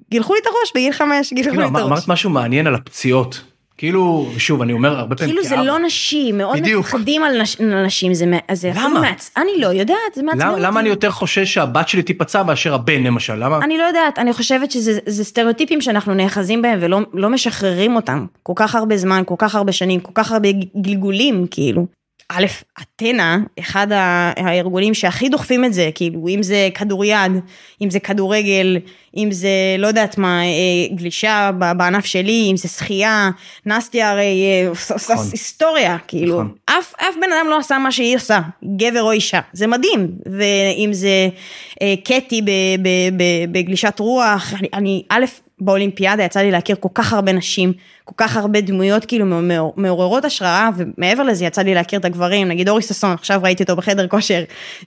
וגילחו 0.09 0.35
לי 0.35 0.41
את 0.43 0.47
הראש 0.47 0.73
בגיל 0.75 0.93
חמש, 0.93 1.33
גילחו 1.33 1.57
לי 1.57 1.67
את 1.67 1.71
הראש. 1.75 1.83
אמרת 1.83 2.09
משהו 2.09 2.31
מעניין 2.31 2.67
על 2.67 2.75
הפציעות. 2.75 3.45
כאילו, 3.79 4.29
שוב, 4.39 4.63
אני 4.63 4.73
אומר 4.73 4.99
הרבה 4.99 5.17
פעמים 5.17 5.35
כאילו 5.35 5.49
זה. 5.49 5.57
לא 5.57 5.79
נשים, 5.79 6.39
מאוד. 6.39 6.59
מפחדים 6.79 7.25
על 7.25 7.43
נש- 7.43 7.61
על 7.61 7.87
נשים, 7.87 8.15
זה 8.15 8.25
למה? 8.75 9.11
אני 9.37 9.51
לא 9.61 9.67
יודעת, 9.67 9.97
זה 10.15 10.23
מעצבן 10.23 10.41
למה, 10.41 10.51
אותי. 10.51 10.63
למה 10.63 10.81
אני 10.81 10.89
יותר 10.89 11.11
חושש 11.11 11.55
שהבת 11.55 11.89
שלי 11.89 12.03
תיפצע 12.03 12.43
מאשר 12.43 12.75
הבן 12.75 13.03
למשל? 13.03 13.35
למה? 13.35 13.59
אני 13.63 13.79
לא 13.79 13.83
יודעת, 13.83 14.19
אני 14.19 14.33
חושבת 14.33 14.71
שזה 14.71 14.99
זה 15.07 15.25
סטריאוטיפים 15.25 15.81
שאנחנו 15.81 16.15
נאחזים 16.15 16.63
בהם 16.63 16.79
ולא 16.83 17.01
לא 17.15 17.31
משחררים 17.31 17.97
אותם. 17.97 18.27
כל 18.43 18.53
כך 18.57 18.75
הרבה 18.75 18.97
זמן, 18.97 19.23
כל 19.27 19.35
כך 19.39 19.55
הרבה 19.55 19.73
שנים, 19.73 20.01
כל 20.01 20.13
כך 20.15 20.33
הרבה 20.33 20.49
גלגולים, 20.81 21.47
כאילו. 21.51 21.87
א', 22.31 22.47
אתנה, 22.83 23.39
אחד 23.59 23.87
הארגונים 24.37 24.95
שהכי 24.95 25.29
דוחפים 25.29 25.65
את 25.65 25.73
זה, 25.73 25.91
כאילו, 25.95 26.29
אם 26.29 26.43
זה 26.43 26.69
כדוריד, 26.75 27.33
אם 27.83 27.91
זה 27.91 28.01
כדורגל, 28.01 28.77
אם 29.17 29.29
זה, 29.33 29.49
לא 29.79 29.87
יודעת 29.87 30.19
מה, 30.19 30.43
אה, 30.43 30.97
גלישה 30.97 31.51
בענף 31.77 32.05
שלי, 32.05 32.49
אם 32.51 32.57
זה 32.57 32.69
שחייה, 32.69 33.31
נסטיה 33.67 34.11
הרי 34.11 34.43
אה, 34.45 34.69
עושה 34.69 34.95
נכון. 34.95 35.27
היסטוריה, 35.33 35.97
כאילו. 36.09 36.35
נכון. 36.35 36.55
אף, 36.67 36.95
אף 36.97 37.15
בן 37.21 37.33
אדם 37.33 37.47
לא 37.51 37.59
עשה 37.59 37.79
מה 37.79 37.93
שהיא 37.93 38.17
עושה, 38.17 38.41
גבר 38.77 39.03
או 39.03 39.13
אישה, 39.13 39.41
זה 39.53 39.67
מדהים. 39.67 40.09
ואם 40.27 40.91
זה 40.93 41.29
אה, 41.83 41.95
קטי 42.05 42.43
בגלישת 43.53 43.99
רוח, 43.99 44.55
אני, 44.55 44.69
אני, 44.73 45.03
א', 45.09 45.25
באולימפיאדה 45.61 46.23
יצא 46.23 46.41
לי 46.41 46.51
להכיר 46.51 46.77
כל 46.81 46.89
כך 46.95 47.13
הרבה 47.13 47.33
נשים, 47.33 47.73
כל 48.05 48.15
כך 48.17 48.37
הרבה 48.37 48.61
דמויות 48.61 49.05
כאילו 49.05 49.27
מעור- 49.27 49.75
מעוררות 49.77 50.25
השראה, 50.25 50.69
ומעבר 50.77 51.23
לזה 51.23 51.45
יצא 51.45 51.63
לי 51.63 51.75
להכיר 51.75 51.99
את 51.99 52.05
הגברים, 52.05 52.49
נגיד 52.49 52.69
אורי 52.69 52.83
ששון, 52.83 53.13
עכשיו 53.13 53.41
ראיתי 53.43 53.63
אותו 53.63 53.77
בחדר 53.77 54.09
כושר 54.09 54.45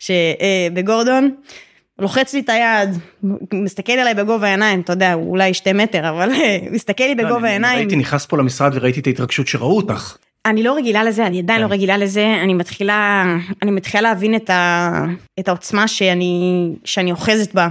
אה, 0.09 0.67
בגורדון. 0.73 1.31
לוחץ 1.99 2.33
לי 2.33 2.39
את 2.39 2.49
היד, 2.49 2.89
מסתכל 3.53 3.93
עליי 3.93 4.13
בגובה 4.13 4.47
העיניים, 4.47 4.81
אתה 4.81 4.93
יודע, 4.93 5.13
הוא 5.13 5.29
אולי 5.31 5.53
שתי 5.53 5.73
מטר, 5.73 6.09
אבל 6.09 6.31
אה, 6.31 6.57
מסתכל 6.75 7.03
לי 7.03 7.15
לא, 7.15 7.23
בגובה 7.23 7.47
העיניים. 7.47 7.77
ראיתי, 7.79 7.95
נכנס 7.95 8.25
פה 8.25 8.37
למשרד 8.37 8.71
וראיתי 8.75 8.99
את 8.99 9.07
ההתרגשות 9.07 9.47
שראו 9.47 9.77
אותך. 9.77 10.17
אני 10.45 10.63
לא 10.63 10.75
רגילה 10.75 11.03
לזה, 11.03 11.27
אני 11.27 11.39
עדיין 11.39 11.59
כן. 11.59 11.67
לא 11.67 11.73
רגילה 11.73 11.97
לזה, 11.97 12.35
אני 12.43 12.53
מתחילה, 12.53 13.25
אני 13.61 13.71
מתחילה 13.71 14.01
להבין 14.01 14.35
את, 14.35 14.49
ה, 14.49 15.05
את 15.39 15.47
העוצמה 15.47 15.87
שאני, 15.87 16.69
שאני 16.85 17.11
אוחזת 17.11 17.53
בה, 17.53 17.67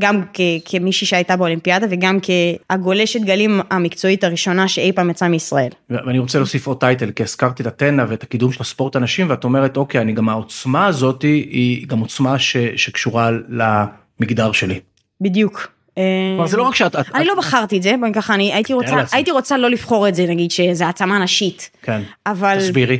גם 0.00 0.22
כ, 0.32 0.40
כמישהי 0.64 1.06
שהייתה 1.06 1.36
באולימפיאדה 1.36 1.86
וגם 1.90 2.18
כהגולשת 2.22 3.20
גלים 3.20 3.60
המקצועית 3.70 4.24
הראשונה 4.24 4.68
שאי 4.68 4.92
פעם 4.92 5.10
יצאה 5.10 5.28
מישראל. 5.28 5.68
ואני 5.90 6.18
רוצה 6.18 6.38
להוסיף 6.38 6.66
עוד 6.66 6.80
טייטל, 6.80 7.10
כי 7.10 7.22
הזכרתי 7.22 7.62
את 7.62 7.66
הטנא 7.66 8.04
ואת 8.08 8.22
הקידום 8.22 8.52
של 8.52 8.58
הספורט 8.60 8.96
הנשים, 8.96 9.30
ואת 9.30 9.44
אומרת, 9.44 9.76
אוקיי, 9.76 10.00
אני 10.00 10.12
גם 10.12 10.28
העוצמה 10.28 10.86
הזאת 10.86 11.22
היא 11.22 11.86
גם 11.86 11.98
עוצמה 11.98 12.38
ש, 12.38 12.56
שקשורה 12.76 13.30
למגדר 13.48 14.52
שלי. 14.52 14.80
בדיוק. 15.20 15.72
כלומר, 15.94 16.46
זה 16.46 16.56
לא 16.56 16.62
רק 16.62 16.74
שאת... 16.74 16.96
את- 16.96 17.14
אני 17.14 17.24
לא 17.24 17.34
בחרתי 17.34 17.76
את 17.76 17.82
זה, 17.82 17.94
בואי 18.00 18.12
ככה, 18.14 18.34
אני 18.34 18.54
הייתי 18.54 18.72
רוצה. 18.72 18.96
הייתי 19.12 19.30
רוצה 19.30 19.56
לא 19.56 19.70
לבחור 19.70 20.08
את 20.08 20.14
זה, 20.14 20.26
נגיד 20.26 20.50
שזה 20.50 20.86
העצמה 20.86 21.18
נשית, 21.18 21.70
כן, 21.82 22.02
אבל 22.26 22.58
תסבירי. 22.58 22.98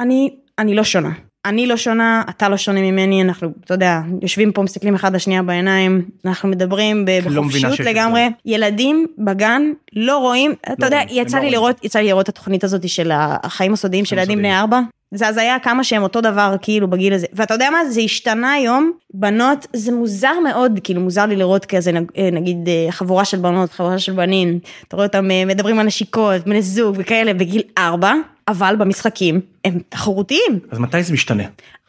אני, 0.00 0.30
אני 0.58 0.74
לא 0.74 0.84
שונה. 0.84 1.10
אני 1.44 1.66
לא 1.66 1.76
שונה, 1.76 2.22
אתה 2.30 2.48
לא 2.48 2.56
שונה 2.56 2.80
ממני, 2.80 3.22
אנחנו, 3.22 3.48
אתה 3.64 3.74
יודע, 3.74 4.00
יושבים 4.22 4.52
פה, 4.52 4.62
מסתכלים 4.62 4.94
אחד 4.94 5.14
לשנייה 5.14 5.42
בעיניים, 5.42 6.02
אנחנו 6.24 6.48
מדברים 6.48 7.06
לא 7.24 7.30
בחופשיות 7.40 7.72
שיש 7.76 7.86
לגמרי. 7.86 8.20
הבדל. 8.20 8.36
ילדים 8.44 9.06
בגן 9.18 9.62
לא 9.92 10.18
רואים, 10.18 10.52
אתה 10.72 10.86
יודע, 10.86 11.00
יצא 11.10 11.36
לא 11.36 11.42
לי 11.42 11.48
רואים. 11.48 11.52
לראות, 11.52 11.84
יצא 11.84 11.98
לי 11.98 12.06
לראות 12.06 12.24
את 12.24 12.28
התוכנית 12.28 12.64
הזאת 12.64 12.88
של 12.88 13.10
החיים 13.14 13.72
הסודיים 13.72 14.04
של 14.04 14.18
ילדים 14.18 14.38
בני. 14.38 14.58
ארבע. 14.58 14.80
זה 15.14 15.28
הזיה 15.28 15.58
כמה 15.58 15.84
שהם 15.84 16.02
אותו 16.02 16.20
דבר 16.20 16.56
כאילו 16.62 16.90
בגיל 16.90 17.12
הזה 17.12 17.26
ואתה 17.32 17.54
יודע 17.54 17.70
מה 17.70 17.90
זה 17.90 18.00
השתנה 18.00 18.52
היום 18.52 18.92
בנות 19.14 19.66
זה 19.72 19.92
מוזר 19.92 20.32
מאוד 20.44 20.80
כאילו 20.84 21.00
מוזר 21.00 21.26
לי 21.26 21.36
לראות 21.36 21.64
כזה 21.64 21.90
אה, 22.16 22.28
נגיד 22.32 22.68
אה, 22.68 22.86
חבורה 22.90 23.24
של 23.24 23.38
בנות 23.38 23.72
חבורה 23.72 23.98
של 23.98 24.12
בנים 24.12 24.58
אתה 24.88 24.96
רואה 24.96 25.06
אותם 25.06 25.30
אה, 25.30 25.44
מדברים 25.44 25.78
על 25.78 25.86
נשיקות 25.86 26.44
בני 26.44 26.62
זוג 26.62 26.96
וכאלה 26.98 27.34
בגיל 27.34 27.62
ארבע 27.78 28.12
אבל 28.48 28.76
במשחקים 28.78 29.40
הם 29.64 29.78
תחרותיים. 29.88 30.58
אז 30.70 30.78
מתי 30.78 31.02
זה 31.02 31.12
משתנה? 31.12 31.44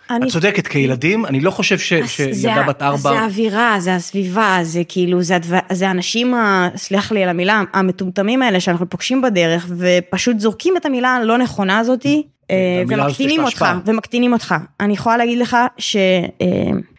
אני- 0.10 0.26
את 0.28 0.32
צודקת, 0.32 0.68
כילדים, 0.68 1.26
אני 1.26 1.40
לא 1.40 1.52
חושב 1.52 1.78
ש- 1.80 1.94
שילדה 1.94 2.64
בת 2.68 2.82
ארבע... 2.82 2.98
זה 2.98 3.20
האווירה, 3.20 3.76
זה 3.80 3.96
הסביבה, 3.96 4.60
זה 4.62 4.82
כאילו, 4.88 5.22
זה, 5.24 5.36
הדבר, 5.36 5.60
זה 5.72 5.88
האנשים, 5.88 6.34
ה- 6.34 6.70
סלח 6.76 7.12
לי 7.12 7.24
על 7.24 7.30
המילה, 7.30 7.62
המטומטמים 7.74 8.42
האלה 8.42 8.60
שאנחנו 8.60 8.90
פוגשים 8.90 9.22
בדרך, 9.22 9.68
ופשוט 9.78 10.40
זורקים 10.40 10.78
את 10.78 10.86
המילה 10.86 11.10
הלא 11.16 11.38
נכונה 11.38 11.80
הזאתי, 11.80 12.24
אה, 12.52 12.56
המילה 12.86 13.06
הזאת 13.06 13.16
ומקטינים 13.20 13.44
אותך. 13.44 13.66
ומקטינים 13.86 14.34
אותך. 14.34 14.56
אני 14.80 14.94
יכולה 14.94 15.18
להגיד 15.18 15.38
לך 15.40 15.58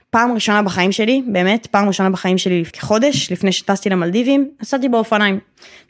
שפעם 0.08 0.32
ראשונה 0.32 0.62
בחיים 0.62 0.92
שלי, 0.92 1.22
באמת, 1.26 1.66
פעם 1.66 1.88
ראשונה 1.88 2.10
בחיים 2.10 2.38
שלי 2.38 2.64
כחודש, 2.72 3.32
לפני 3.32 3.52
שטסתי 3.52 3.90
למלדיבים, 3.90 4.50
נסעתי 4.62 4.88
באופניים. 4.88 5.38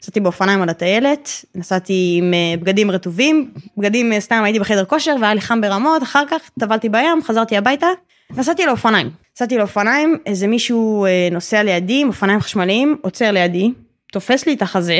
נסעתי 0.01 0.19
באופניים 0.19 0.61
על 0.61 0.69
הטיילת, 0.69 1.29
נסעתי 1.55 2.15
עם 2.17 2.33
אה, 2.33 2.57
בגדים 2.59 2.91
רטובים, 2.91 3.51
בגדים 3.77 4.13
אה, 4.13 4.19
סתם 4.19 4.43
הייתי 4.43 4.59
בחדר 4.59 4.85
כושר 4.85 5.15
והיה 5.21 5.33
לי 5.33 5.41
חם 5.41 5.61
ברמות, 5.61 6.03
אחר 6.03 6.23
כך 6.29 6.49
טבלתי 6.59 6.89
בים, 6.89 7.23
חזרתי 7.23 7.57
הביתה, 7.57 7.87
נסעתי 8.37 8.65
לאופניים. 8.65 9.09
נסעתי 9.35 9.57
לאופניים, 9.57 10.17
איזה 10.25 10.47
מישהו 10.47 11.05
אה, 11.05 11.27
נוסע 11.31 11.63
לידי 11.63 12.01
עם 12.01 12.07
אופניים 12.07 12.39
חשמליים, 12.39 12.97
עוצר 13.01 13.31
לידי, 13.31 13.71
תופס 14.11 14.45
לי 14.45 14.53
את 14.53 14.61
החזה 14.61 14.99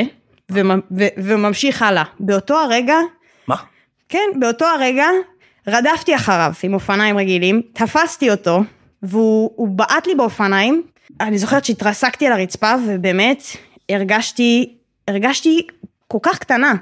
וממשיך 1.16 1.82
הלאה. 1.82 2.04
באותו 2.20 2.58
הרגע, 2.58 2.96
מה? 3.48 3.56
כן, 4.08 4.28
באותו 4.40 4.64
הרגע 4.64 5.06
רדפתי 5.68 6.16
אחריו 6.16 6.52
עם 6.62 6.74
אופניים 6.74 7.18
רגילים, 7.18 7.62
תפסתי 7.72 8.30
אותו, 8.30 8.60
והוא 9.02 9.50
הוא 9.56 9.68
בעט 9.68 10.06
לי 10.06 10.14
באופניים. 10.14 10.82
אני 11.20 11.38
זוכרת 11.38 11.64
שהתרסקתי 11.64 12.26
על 12.26 12.32
הרצפה, 12.32 12.74
ובאמת 12.86 13.42
הרגשתי, 13.88 14.74
הרגשתי 15.08 15.66
כל 16.08 16.18
כך 16.22 16.38
קטנה. 16.38 16.74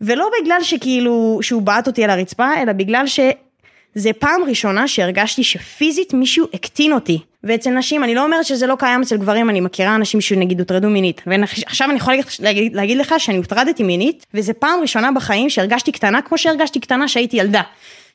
ולא 0.00 0.30
בגלל 0.42 0.62
שכאילו, 0.62 1.38
שהוא 1.42 1.62
בעט 1.62 1.86
אותי 1.86 2.04
על 2.04 2.10
הרצפה, 2.10 2.62
אלא 2.62 2.72
בגלל 2.72 3.06
שזה 3.96 4.12
פעם 4.12 4.42
ראשונה 4.48 4.88
שהרגשתי 4.88 5.44
שפיזית 5.44 6.14
מישהו 6.14 6.46
הקטין 6.54 6.92
אותי. 6.92 7.18
ואצל 7.44 7.70
נשים, 7.70 8.04
אני 8.04 8.14
לא 8.14 8.24
אומרת 8.24 8.44
שזה 8.44 8.66
לא 8.66 8.74
קיים 8.78 9.02
אצל 9.02 9.16
גברים, 9.16 9.50
אני 9.50 9.60
מכירה 9.60 9.94
אנשים 9.94 10.20
שנגיד 10.20 10.58
הוטרדו 10.60 10.90
מינית. 10.90 11.22
ועכשיו 11.26 11.90
אני 11.90 11.96
יכולה 11.96 12.16
להגיד, 12.40 12.74
להגיד 12.74 12.98
לך 12.98 13.14
שאני 13.18 13.36
הוטרדתי 13.36 13.82
מינית, 13.82 14.26
וזה 14.34 14.52
פעם 14.52 14.80
ראשונה 14.80 15.12
בחיים 15.12 15.50
שהרגשתי 15.50 15.92
קטנה 15.92 16.22
כמו 16.22 16.38
שהרגשתי 16.38 16.80
קטנה 16.80 17.08
שהייתי 17.08 17.36
ילדה. 17.36 17.62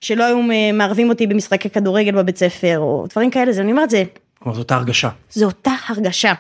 שלא 0.02 0.24
היו 0.24 0.40
מערבים 0.74 1.10
אותי 1.10 1.28
במשחקי 1.28 1.70
כדורגל 1.70 2.12
בבית 2.12 2.38
ספר, 2.38 2.80
או 2.80 3.06
דברים 3.10 3.32
כאלה, 3.32 3.52
זה 3.52 3.62
אני 3.62 3.72
אומרת, 3.72 3.90
זה, 3.90 4.04
כלומר, 4.40 4.58
זאת 4.58 4.72
ההרגשה. 4.72 5.10
זו 5.32 5.46
אותה 5.46 5.72
הרגשה. 5.88 6.34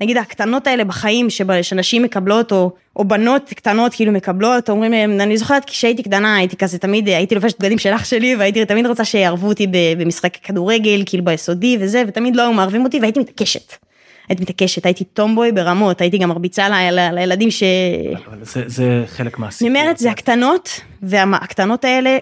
נגיד 0.00 0.16
הקטנות 0.16 0.66
האלה 0.66 0.84
בחיים 0.84 1.30
שב- 1.30 1.62
שנשים 1.62 2.02
מקבלות 2.02 2.52
או, 2.52 2.70
או 2.96 3.04
בנות 3.04 3.52
קטנות 3.56 3.94
כאילו 3.94 4.12
מקבלות 4.12 4.70
אומרים 4.70 4.92
להם 4.92 5.20
אני 5.20 5.36
זוכרת 5.36 5.64
כשהייתי 5.64 6.02
קטנה 6.02 6.36
הייתי 6.36 6.56
כזה 6.56 6.78
תמיד 6.78 7.08
הייתי 7.08 7.34
לובשת 7.34 7.60
בגדים 7.60 7.78
של 7.78 7.94
אח 7.94 8.04
שלי 8.04 8.36
והייתי 8.36 8.64
תמיד 8.64 8.86
רוצה 8.86 9.04
שיערבו 9.04 9.48
אותי 9.48 9.66
במשחק 9.98 10.36
כדורגל 10.42 11.02
כאילו 11.06 11.24
ביסודי 11.24 11.76
וזה 11.80 12.02
ותמיד 12.08 12.36
לא 12.36 12.42
היו 12.42 12.52
מערבים 12.52 12.84
אותי 12.84 13.00
והייתי 13.00 13.20
מתעקשת. 13.20 13.72
הייתי 14.28 14.42
מתעקשת 14.42 14.86
הייתי 14.86 15.04
טומבוי 15.04 15.52
ברמות 15.52 16.00
הייתי 16.00 16.18
גם 16.18 16.28
מרביצה 16.28 16.68
ל- 16.68 17.14
לילדים 17.14 17.50
ש... 17.50 17.62
אבל 18.26 18.38
זה, 18.42 18.62
זה 18.66 19.04
חלק 19.06 19.38
מהסיפור. 19.38 19.68
אני 19.68 19.80
אומרת 19.80 19.98
זה 19.98 20.10
הקטנות 20.10 20.80
והקטנות 21.02 21.84
האלה 21.84 22.18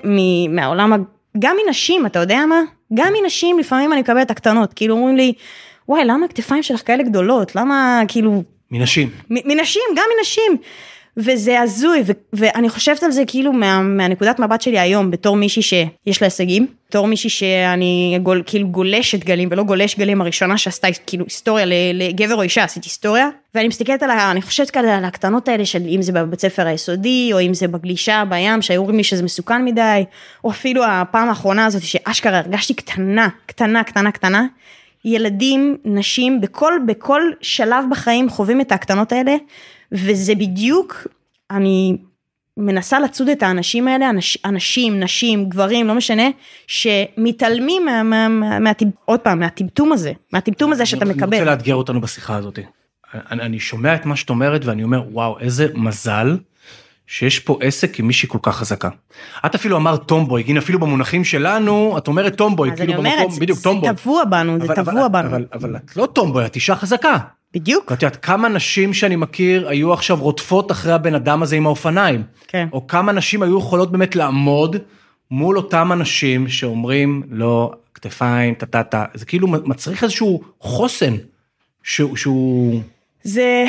מהעולם 0.48 1.04
גם 1.38 1.56
מנשים 1.66 2.06
אתה 2.06 2.18
יודע 2.18 2.40
מה 2.48 2.60
גם 2.94 3.12
מנשים 3.22 3.58
לפעמים 3.58 3.92
אני 3.92 4.00
מקבלת 4.00 4.30
הקטנות 4.30 4.72
כאילו 4.72 4.94
אומרים 4.94 5.16
לי 5.16 5.32
וואי 5.88 6.04
למה 6.04 6.26
הכתפיים 6.26 6.62
שלך 6.62 6.86
כאלה 6.86 7.02
גדולות? 7.02 7.56
למה 7.56 8.02
כאילו 8.08 8.42
מנשים. 8.70 9.10
מנשים 9.30 9.82
גם 9.96 10.04
מנשים. 10.18 10.56
וזה 11.16 11.60
הזוי 11.60 12.02
ו- 12.06 12.12
ואני 12.32 12.68
חושבת 12.68 13.02
על 13.02 13.10
זה 13.10 13.22
כאילו 13.26 13.52
מה, 13.52 13.80
מהנקודת 13.82 14.38
מבט 14.38 14.62
שלי 14.62 14.78
היום 14.78 15.10
בתור 15.10 15.36
מישהי 15.36 15.62
שיש 15.62 16.22
לה 16.22 16.26
הישגים 16.26 16.66
בתור 16.88 17.06
מישהי 17.06 17.30
שאני 17.30 18.18
גול, 18.22 18.42
כאילו 18.46 18.68
גולשת 18.68 19.24
גלים 19.24 19.48
ולא 19.52 19.62
גולש 19.62 19.98
גלים 19.98 20.20
הראשונה 20.20 20.58
שעשתה 20.58 20.88
כאילו 21.06 21.24
היסטוריה 21.24 21.64
לגבר 21.94 22.34
או 22.34 22.42
אישה 22.42 22.64
עשיתי 22.64 22.88
היסטוריה. 22.88 23.28
ואני 23.54 23.68
מסתכלת 23.68 24.02
על 24.02 24.10
ה... 24.10 24.30
אני 24.30 24.42
חושבת 24.42 24.70
כאלה 24.70 24.96
על 24.96 25.04
הקטנות 25.04 25.48
האלה 25.48 25.66
של 25.66 25.82
אם 25.88 26.02
זה 26.02 26.12
בבית 26.12 26.40
ספר 26.40 26.66
היסודי 26.66 27.30
או 27.32 27.40
אם 27.40 27.54
זה 27.54 27.68
בגלישה 27.68 28.22
בים 28.28 28.62
שהיו 28.62 28.80
אומרים 28.80 28.96
לי 28.96 29.04
שזה 29.04 29.22
מסוכן 29.22 29.64
מדי 29.64 30.04
או 30.44 30.50
אפילו 30.50 30.84
הפעם 30.84 31.28
האחרונה 31.28 31.66
הזאת 31.66 31.82
שאשכרה 31.82 32.38
הרגשתי 32.38 32.74
קטנה 32.74 33.28
קטנה 33.46 33.84
קטנה 33.84 34.12
קטנה 34.12 34.46
ילדים, 35.06 35.76
נשים, 35.84 36.40
בכל, 36.40 36.72
בכל 36.86 37.22
שלב 37.40 37.84
בחיים 37.90 38.28
חווים 38.28 38.60
את 38.60 38.72
הקטנות 38.72 39.12
האלה, 39.12 39.36
וזה 39.92 40.34
בדיוק, 40.34 41.06
אני 41.50 41.96
מנסה 42.56 43.00
לצוד 43.00 43.28
את 43.28 43.42
האנשים 43.42 43.88
האלה, 43.88 44.10
אנש, 44.10 44.38
אנשים, 44.44 45.00
נשים, 45.00 45.48
גברים, 45.48 45.86
לא 45.86 45.94
משנה, 45.94 46.28
שמתעלמים 46.66 47.84
מה, 47.84 48.02
מה, 48.02 48.28
מה, 48.28 48.58
מה, 48.58 48.70
עוד 49.04 49.20
פעם, 49.20 49.38
מהטמטום 49.38 49.92
הזה, 49.92 50.12
מהטמטום 50.32 50.72
הזה 50.72 50.86
שאתה 50.86 51.04
אני 51.04 51.12
רוצה 51.12 51.26
מקבל. 51.26 51.44
לאתגר 51.44 51.74
אותנו 51.74 52.00
בשיחה 52.00 52.36
הזאת. 52.36 52.58
אני, 53.14 53.42
אני 53.42 53.58
שומע 53.60 53.94
את 53.94 54.06
מה 54.06 54.16
שאת 54.16 54.30
אומרת 54.30 54.64
ואני 54.64 54.82
אומר, 54.82 55.02
וואו, 55.10 55.38
איזה 55.38 55.68
מזל 55.74 56.36
שיש 57.06 57.38
פה 57.38 57.58
עסק 57.62 58.00
עם 58.00 58.06
מישהי 58.06 58.28
כל 58.28 58.38
כך 58.42 58.56
חזקה. 58.56 58.88
את 59.46 59.54
אפילו 59.54 59.76
אמרת 59.76 60.02
טומבוי, 60.02 60.42
הנה 60.46 60.60
אפילו 60.60 60.78
במונחים 60.78 61.24
שלנו, 61.24 61.94
את 61.98 62.08
אומרת 62.08 62.36
טומבוי, 62.36 62.76
כאילו 62.76 62.92
במקום, 62.92 63.06
אומרת, 63.06 63.38
בדיוק 63.40 63.58
טומבוי. 63.60 63.88
זה 63.88 63.96
טבוע 63.96 64.24
בנו, 64.24 64.58
זה 64.66 64.74
טבוע 64.74 65.08
בנו. 65.08 65.28
אבל, 65.28 65.28
אבל, 65.28 65.44
אבל 65.52 65.76
את 65.76 65.96
לא 65.96 66.06
טומבוי, 66.06 66.46
את 66.46 66.54
אישה 66.54 66.76
חזקה. 66.76 67.16
בדיוק. 67.54 67.90
ואת 67.90 68.02
יודעת, 68.02 68.24
כמה 68.24 68.48
נשים 68.48 68.94
שאני 68.94 69.16
מכיר 69.16 69.68
היו 69.68 69.92
עכשיו 69.92 70.16
רודפות 70.20 70.70
אחרי 70.70 70.92
הבן 70.92 71.14
אדם 71.14 71.42
הזה 71.42 71.56
עם 71.56 71.66
האופניים. 71.66 72.22
כן. 72.48 72.68
או 72.72 72.86
כמה 72.86 73.12
נשים 73.12 73.42
היו 73.42 73.58
יכולות 73.58 73.92
באמת 73.92 74.16
לעמוד 74.16 74.76
מול 75.30 75.56
אותם 75.56 75.92
אנשים 75.92 76.48
שאומרים, 76.48 77.22
לא, 77.30 77.72
כתפיים, 77.94 78.54
טה-טה-טה, 78.54 79.04
זה 79.14 79.26
כאילו 79.26 79.48
מצריך 79.48 80.02
איזשהו 80.02 80.42
חוסן 80.60 81.14
שהוא... 81.82 82.16
שהוא... 82.16 82.80
זה, 83.22 83.64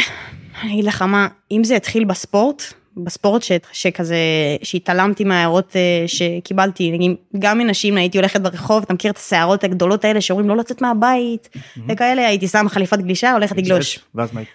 אני 0.62 0.74
אגיד 0.74 0.86
לך 0.86 1.02
מה, 1.02 1.28
אם 1.52 1.64
זה 1.64 1.76
התחיל 1.76 2.04
בספורט, 2.04 2.64
בספורט 3.04 3.44
ש, 3.44 3.52
שכזה, 3.72 4.18
שהתעלמתי 4.64 5.24
מההערות 5.24 5.76
אה, 5.76 6.08
שקיבלתי, 6.08 6.92
נגיד, 6.92 7.12
גם 7.40 7.58
מנשים 7.58 7.98
הייתי 7.98 8.18
הולכת 8.18 8.42
ברחוב, 8.42 8.84
אתה 8.84 8.94
מכיר 8.94 9.12
את 9.12 9.18
הסערות 9.18 9.64
הגדולות 9.64 10.06
האלה 10.06 10.22
שאומרים 10.22 10.50
לא 10.50 10.58
לצאת 10.58 10.82
מהבית, 10.82 11.50
וכאלה, 11.90 12.28
הייתי 12.28 12.48
שם 12.48 12.66
חליפת 12.70 12.98
גלישה, 12.98 13.34
הולכת 13.34 13.58
לגלוש. 13.58 14.00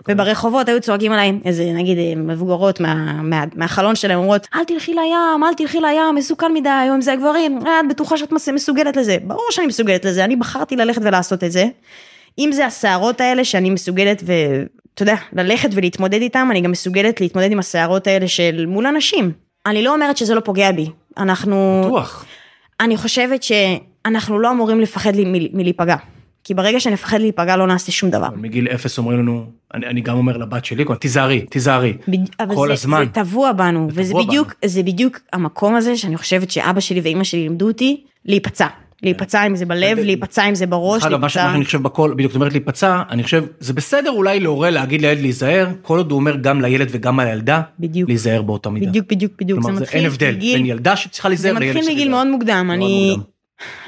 וברחובות 0.08 0.68
היו 0.68 0.80
צועקים 0.80 1.12
עליי, 1.12 1.32
איזה 1.44 1.72
נגיד 1.72 1.99
אה, 1.99 2.12
מבוגרות 2.16 2.80
מה, 2.80 2.94
מה, 3.22 3.44
מהחלון 3.54 3.96
שלהם 3.96 4.18
אומרות, 4.18 4.49
אל 4.54 4.64
תלכי 4.64 4.94
לים, 4.94 5.44
אל 5.49 5.54
תלכי 5.54 5.80
לים, 5.80 6.14
מסוכן 6.14 6.52
מדי, 6.54 6.68
היום 6.68 7.00
זה 7.00 7.12
הגברים, 7.12 7.66
אה, 7.66 7.80
את 7.80 7.84
בטוחה 7.90 8.16
שאת 8.16 8.32
מסוגלת 8.52 8.96
לזה, 8.96 9.16
ברור 9.22 9.46
שאני 9.50 9.66
מסוגלת 9.66 10.04
לזה, 10.04 10.25
אני 10.25 10.37
בחרתי 10.37 10.76
ללכת 10.76 11.02
ולעשות 11.04 11.44
את 11.44 11.52
זה. 11.52 11.64
אם 12.38 12.50
זה 12.52 12.66
הסערות 12.66 13.20
האלה 13.20 13.44
שאני 13.44 13.70
מסוגלת 13.70 14.22
ו... 14.26 14.32
אתה 14.94 15.02
יודע, 15.02 15.16
ללכת 15.32 15.68
ולהתמודד 15.72 16.20
איתם, 16.20 16.49
אני 16.50 16.61
גם 16.61 16.70
מסוגלת 16.70 17.20
להתמודד 17.20 17.52
עם 17.52 17.58
הסערות 17.58 18.06
האלה 18.06 18.28
של 18.28 18.66
מול 18.66 18.87
אנשים. 18.87 19.32
אני 19.66 19.82
לא 19.82 19.94
אומרת 19.94 20.16
שזה 20.16 20.34
לא 20.34 20.40
פוגע 20.40 20.72
בי. 20.72 20.87
אנחנו... 21.18 21.82
בטוח. 21.87 22.26
אני 22.80 22.96
חושבת 22.96 23.42
שאנחנו 23.42 24.38
לא 24.38 24.50
אמורים 24.50 24.80
לפחד 24.80 25.12
מלהיפגע. 25.52 25.96
כי 26.44 26.54
ברגע 26.54 26.80
שנפחד 26.80 27.20
להיפגע 27.20 27.56
לא 27.56 27.66
נעשה 27.66 27.92
שום 27.92 28.11
דבר. 28.11 28.28
מגיל 28.37 28.68
אפס 28.68 28.99
אומרים 28.99 29.18
לנו, 29.18 29.46
אני, 29.75 29.87
אני 29.87 30.00
גם 30.00 30.16
אומר 30.16 30.37
לבת 30.37 30.64
שלי, 30.64 30.84
תיזהרי, 31.00 31.40
תיזהרי, 31.40 31.96
כל 32.54 32.66
זה, 32.66 32.72
הזמן. 32.72 33.04
זה 33.06 33.12
טבוע 33.12 33.52
בנו, 33.52 33.88
זה 33.90 34.00
וזה 34.00 34.14
בדיוק, 34.14 34.46
בנו. 34.46 34.70
זה 34.70 34.82
בדיוק 34.82 35.18
המקום 35.32 35.75
הזה 35.75 35.96
שאני 35.96 36.16
חושבת 36.16 36.50
שאבא 36.50 36.80
שלי 36.80 37.00
ואימא 37.00 37.25
שלי 37.25 37.40
לימדו 37.40 37.68
אותי 37.68 38.04
להיפצע. 38.25 38.66
להיפצע 39.02 39.47
אם 39.47 39.56
זה 39.56 39.66
בלב, 39.66 39.99
להיפצע 39.99 40.49
אם 40.49 40.54
זה 40.54 40.66
בראש, 40.66 41.02
להיפצע. 41.02 41.18
מה 41.18 41.28
שאני 41.28 41.64
חושב 41.64 41.82
בכל, 41.82 42.14
בדיוק, 42.14 42.32
זאת 42.32 42.37
אומרת 42.37 42.52
להיפצע, 42.52 43.02
אני 43.11 43.23
חושב, 43.23 43.44
זה 43.61 43.73
בסדר 43.73 44.11
אולי 44.11 44.40
להורה 44.40 44.71
להגיד 44.71 45.00
לילד 45.02 45.21
להיזהר, 45.21 45.68
כל 45.82 45.99
עוד 45.99 46.11
הוא 46.11 46.18
אומר 46.18 46.37
גם 46.37 46.61
לילד 46.61 46.88
וגם 46.90 47.21
לילדה, 47.21 47.61
בדיוק. 47.78 48.09
להיזהר 48.09 48.42
באותה 48.42 48.71
מידה. 48.71 48.87
בדיוק, 48.87 49.06
בדיוק, 49.11 49.32
בדיוק. 49.40 49.61
כלומר, 49.62 49.78
זה 49.78 49.85
אין 49.92 50.06
הבדל 50.06 50.35
בין 50.35 50.66
ילדה 50.66 50.97
שצריכה 50.97 51.28
להיזהר 51.28 51.52
לילד 51.52 51.62
שצריכה. 51.62 51.85
זה 51.85 51.90
מתחיל 51.90 51.97
מגיל 51.97 52.11
מאוד 52.11 52.26
מוקדם, 52.26 52.71
אני... 52.75 53.16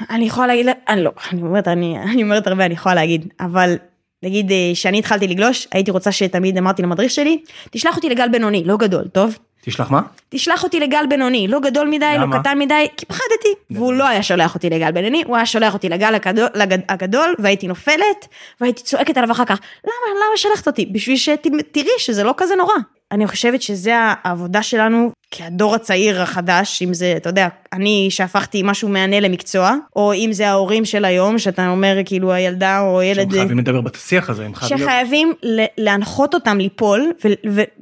אני 0.09 0.25
יכולה 0.25 0.47
להגיד, 0.47 0.65
אני 0.89 1.03
לא, 1.03 1.11
אני 1.31 1.41
אומרת, 1.41 1.67
אני, 1.67 1.99
אני 1.99 2.23
אומרת 2.23 2.47
הרבה, 2.47 2.65
אני 2.65 2.73
יכולה 2.73 2.95
להגיד, 2.95 3.27
אבל 3.39 3.75
נגיד 4.23 4.51
שאני 4.73 4.99
התחלתי 4.99 5.27
לגלוש, 5.27 5.67
הייתי 5.71 5.91
רוצה 5.91 6.11
שתמיד 6.11 6.57
אמרתי 6.57 6.81
למדריך 6.81 7.11
שלי, 7.11 7.37
תשלח 7.71 7.95
אותי 7.95 8.09
לגל 8.09 8.29
בינוני, 8.31 8.63
לא 8.63 8.77
גדול, 8.77 9.07
טוב? 9.07 9.37
תשלח 9.65 9.91
מה? 9.91 10.01
תשלח 10.29 10.63
אותי 10.63 10.79
לגל 10.79 11.05
בינוני, 11.09 11.47
לא 11.47 11.59
גדול 11.59 11.87
מדי, 11.87 12.05
לא 12.05 12.23
למה? 12.23 12.35
לא 12.35 12.41
קטן 12.41 12.59
מדי, 12.59 12.87
כי 12.97 13.05
פחדתי. 13.05 13.49
והוא 13.71 13.93
לא 13.93 14.07
היה 14.07 14.23
שולח 14.23 14.55
אותי 14.55 14.69
לגל 14.69 14.91
בינוני, 14.91 15.23
הוא 15.25 15.35
היה 15.35 15.45
שולח 15.45 15.73
אותי 15.73 15.89
לגל 15.89 16.15
הגדול, 16.15 16.47
לגד, 16.55 16.79
הגדול 16.89 17.35
והייתי 17.39 17.67
נופלת, 17.67 18.27
והייתי 18.61 18.83
צועקת 18.83 19.17
עליו 19.17 19.31
אחר 19.31 19.45
כך, 19.45 19.59
למה, 19.83 20.19
למה 20.19 20.37
שלחת 20.37 20.67
אותי? 20.67 20.85
בשביל 20.85 21.17
שתראי 21.17 21.87
שזה 21.97 22.23
לא 22.23 22.33
כזה 22.37 22.55
נורא. 22.55 22.73
אני 23.11 23.27
חושבת 23.27 23.61
שזה 23.61 23.93
העבודה 23.95 24.63
שלנו 24.63 25.11
כהדור 25.31 25.75
הצעיר 25.75 26.21
החדש, 26.21 26.81
אם 26.81 26.93
זה, 26.93 27.13
אתה 27.17 27.29
יודע, 27.29 27.47
אני 27.73 28.07
שהפכתי 28.09 28.61
משהו 28.63 28.89
מהנה 28.89 29.19
למקצוע, 29.19 29.75
או 29.95 30.13
אם 30.13 30.29
זה 30.33 30.49
ההורים 30.49 30.85
של 30.85 31.05
היום, 31.05 31.39
שאתה 31.39 31.67
אומר 31.67 31.97
כאילו 32.05 32.33
הילדה 32.33 32.79
או 32.79 33.01
ילד... 33.01 33.31
שחייבים 33.31 33.59
לדבר 33.59 33.81
בשיח 33.81 34.29
הזה, 34.29 34.45
הם 34.45 34.55
חייבים... 34.55 34.77
שחייבים 34.77 35.33
להנחות 35.77 36.33
אותם 36.33 36.57
ליפול, 36.57 37.11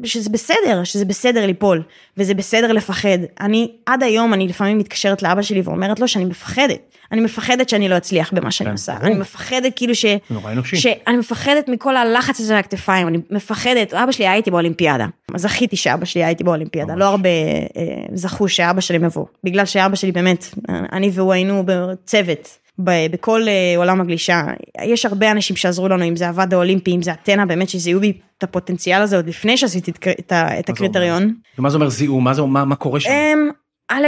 ושזה 0.01 0.29
בסדר, 0.29 0.83
שזה 0.83 1.05
בסדר 1.05 1.45
ליפול, 1.45 1.83
וזה 2.17 2.33
בסדר 2.33 2.71
לפחד. 2.71 3.17
אני, 3.41 3.71
עד 3.85 4.03
היום 4.03 4.33
אני 4.33 4.47
לפעמים 4.47 4.77
מתקשרת 4.77 5.23
לאבא 5.23 5.41
שלי 5.41 5.61
ואומרת 5.61 5.99
לו 5.99 6.07
שאני 6.07 6.25
מפחדת. 6.25 6.79
אני 7.11 7.21
מפחדת 7.21 7.69
שאני 7.69 7.89
לא 7.89 7.97
אצליח 7.97 8.33
במה 8.33 8.51
שאני 8.51 8.67
כן, 8.67 8.71
עושה. 8.71 8.97
אני 9.01 9.15
מפחדת 9.15 9.73
כאילו 9.75 9.95
ש... 9.95 10.05
נורא 10.29 10.51
אנושי. 10.51 10.77
שאני 10.77 11.17
מפחדת 11.17 11.69
מכל 11.69 11.97
הלחץ 11.97 12.39
הזה 12.39 12.53
על 12.53 12.59
הכתפיים, 12.59 13.07
אני 13.07 13.17
מפחדת, 13.29 13.93
אבא 13.93 14.11
שלי 14.11 14.27
היה 14.27 14.35
איתי 14.35 14.51
באולימפיאדה. 14.51 15.05
זכיתי 15.35 15.75
שאבא 15.75 16.05
שלי 16.05 16.21
היה 16.21 16.29
איתי 16.29 16.43
באולימפיאדה, 16.43 16.95
לא 16.95 17.05
הרבה 17.05 17.29
אה, 17.29 18.05
זכו 18.13 18.49
שאבא 18.49 18.81
שלי 18.81 18.97
מבוא. 18.97 19.25
בגלל 19.43 19.65
שאבא 19.65 19.95
שלי 19.95 20.11
באמת, 20.11 20.45
אני 20.69 21.09
והוא 21.13 21.33
היינו 21.33 21.63
בצוות. 21.65 22.57
בכל 22.79 23.41
אה, 23.47 23.73
עולם 23.77 24.01
הגלישה, 24.01 24.43
יש 24.83 25.05
הרבה 25.05 25.31
אנשים 25.31 25.55
שעזרו 25.55 25.87
לנו, 25.87 26.07
אם 26.07 26.15
זה 26.15 26.27
הוועד 26.27 26.53
האולימפי, 26.53 26.95
אם 26.95 27.01
זה 27.01 27.11
אתנה, 27.11 27.45
באמת 27.45 27.69
שזיהו 27.69 27.99
בי 27.99 28.13
את 28.37 28.43
הפוטנציאל 28.43 29.01
הזה 29.01 29.15
עוד 29.15 29.27
לפני 29.27 29.57
שעשיתי 29.57 29.91
את 30.19 30.69
הקריטריון. 30.69 31.33
ומה 31.59 31.69
זה 31.69 31.75
אומר 31.75 31.89
זיהו? 31.89 32.21
מה, 32.21 32.33
מה, 32.47 32.65
מה 32.65 32.75
קורה 32.75 32.99
שם? 32.99 33.09
אמ, 33.09 33.49
א', 33.89 34.07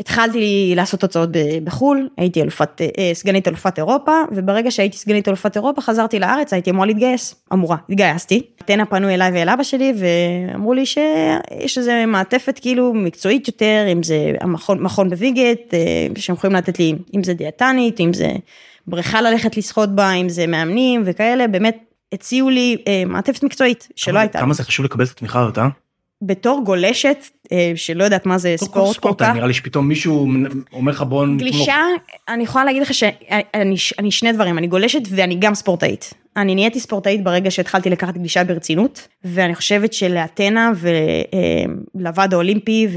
התחלתי 0.00 0.72
לעשות 0.76 1.00
תוצאות 1.00 1.28
בחו"ל, 1.64 2.08
הייתי 2.16 2.42
אלופת, 2.42 2.80
אה, 2.98 3.10
סגנית 3.14 3.48
אלופת 3.48 3.78
אירופה, 3.78 4.12
וברגע 4.32 4.70
שהייתי 4.70 4.96
סגנית 4.96 5.28
אלופת 5.28 5.56
אירופה 5.56 5.80
חזרתי 5.80 6.18
לארץ, 6.18 6.52
הייתי 6.52 6.70
אמורה 6.70 6.86
להתגייס, 6.86 7.34
אמורה, 7.52 7.76
התגייסתי. 7.88 8.42
תנה 8.64 8.86
פנו 8.86 9.08
אליי 9.08 9.30
ואל 9.34 9.48
אבא 9.48 9.62
שלי 9.62 9.92
ואמרו 9.98 10.74
לי 10.74 10.86
שיש 10.86 11.78
איזה 11.78 12.04
מעטפת 12.06 12.58
כאילו 12.58 12.94
מקצועית 12.94 13.48
יותר, 13.48 13.86
אם 13.92 14.02
זה 14.02 14.32
המכון, 14.40 14.82
מכון 14.82 15.10
בוויגט, 15.10 15.74
אה, 15.74 15.78
שהם 16.16 16.36
יכולים 16.36 16.56
לתת 16.56 16.78
לי, 16.78 16.94
אם 17.16 17.24
זה 17.24 17.34
דיאטנית, 17.34 18.00
אם 18.00 18.12
זה 18.12 18.32
בריכה 18.86 19.20
ללכת 19.20 19.56
לשחות 19.56 19.94
בה, 19.94 20.12
אם 20.12 20.28
זה 20.28 20.46
מאמנים 20.46 21.02
וכאלה, 21.04 21.48
באמת 21.48 21.76
הציעו 22.12 22.50
לי 22.50 22.76
אה, 22.86 23.02
מעטפת 23.06 23.42
מקצועית 23.42 23.88
שלא 23.96 24.18
הייתה. 24.18 24.38
כמה 24.38 24.54
זה 24.54 24.62
חשוב 24.62 24.84
לקבל 24.84 25.04
את 25.04 25.10
התמיכה 25.10 25.40
הזאת, 25.40 25.58
אה? 25.58 25.68
בתור 26.22 26.62
גולשת 26.64 27.16
אה, 27.52 27.72
שלא 27.74 28.04
יודעת 28.04 28.26
מה 28.26 28.38
זה 28.38 28.54
ספורט 28.56 28.96
כל 28.96 29.12
כך. 29.18 29.34
נראה 29.34 29.46
לי 29.46 29.54
שפתאום 29.54 29.88
מישהו 29.88 30.28
אומר 30.72 30.92
לך 30.92 31.02
בוא... 31.02 31.26
גלישה, 31.38 31.76
אני 32.28 32.42
יכולה 32.42 32.64
להגיד 32.64 32.82
לך 32.82 32.94
שאני 32.94 34.10
שני 34.10 34.32
דברים, 34.32 34.58
אני 34.58 34.66
גולשת 34.66 35.00
ואני 35.10 35.36
גם 35.38 35.54
ספורטאית. 35.54 36.14
אני 36.36 36.54
נהייתי 36.54 36.80
ספורטאית 36.80 37.24
ברגע 37.24 37.50
שהתחלתי 37.50 37.90
לקחת 37.90 38.14
גלישה 38.14 38.44
ברצינות, 38.44 39.08
ואני 39.24 39.54
חושבת 39.54 39.92
שלאתנה 39.92 40.72
ולוועד 41.94 42.34
האולימפי 42.34 42.88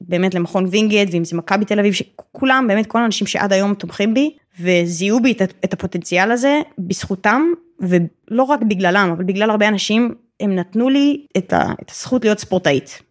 ובאמת 0.00 0.34
למכון 0.34 0.66
וינגייט 0.70 1.08
ואם 1.12 1.24
זה 1.24 1.36
מכבי 1.36 1.64
תל 1.64 1.78
אביב, 1.78 1.92
שכולם, 1.92 2.64
באמת 2.68 2.86
כל 2.86 2.98
האנשים 2.98 3.26
שעד 3.26 3.52
היום 3.52 3.74
תומכים 3.74 4.14
בי, 4.14 4.30
וזיהו 4.60 5.20
בי 5.20 5.34
את 5.64 5.72
הפוטנציאל 5.72 6.30
הזה 6.30 6.60
בזכותם, 6.78 7.42
ולא 7.80 8.42
רק 8.42 8.62
בגללם, 8.62 9.10
אבל 9.16 9.24
בגלל 9.24 9.50
הרבה 9.50 9.68
אנשים 9.68 10.14
הם 10.40 10.54
נתנו 10.54 10.88
לי 10.88 11.26
את, 11.36 11.52
ה, 11.52 11.72
את 11.82 11.90
הזכות 11.90 12.24
להיות 12.24 12.38
ספורטאית. 12.38 13.02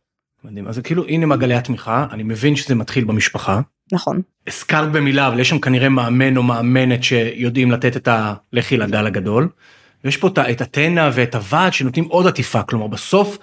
מדהים, 0.44 0.68
אז 0.68 0.80
כאילו 0.80 1.06
הנה 1.08 1.26
מעגלי 1.26 1.56
התמיכה, 1.56 2.06
אני 2.12 2.24
מבין 2.24 2.56
שזה 2.56 2.76
מתחיל 2.76 3.04
במשפחה. 3.04 3.62
נכון. 3.92 4.22
הזכרת 4.48 4.92
במילה, 4.92 5.28
אבל 5.28 5.40
יש 5.40 5.50
שם 5.50 5.60
כנראה 5.60 5.90
מאמן 5.90 6.38
או 6.38 6.44
מאמנת 6.44 7.04
שיודעים 7.04 7.72
לתת 7.72 7.98
את 7.98 8.08
הלכי 8.12 8.78
לגל 8.78 9.08
הגדול. 9.08 9.50
ויש 10.04 10.18
פה 10.18 10.30
את 10.52 10.62
הטנא 10.62 11.10
ואת 11.14 11.36
הוועד 11.36 11.74
שנותנים 11.74 12.06
עוד 12.06 12.28
עטיפה, 12.28 12.64
כלומר 12.64 12.88
בסוף, 12.88 13.38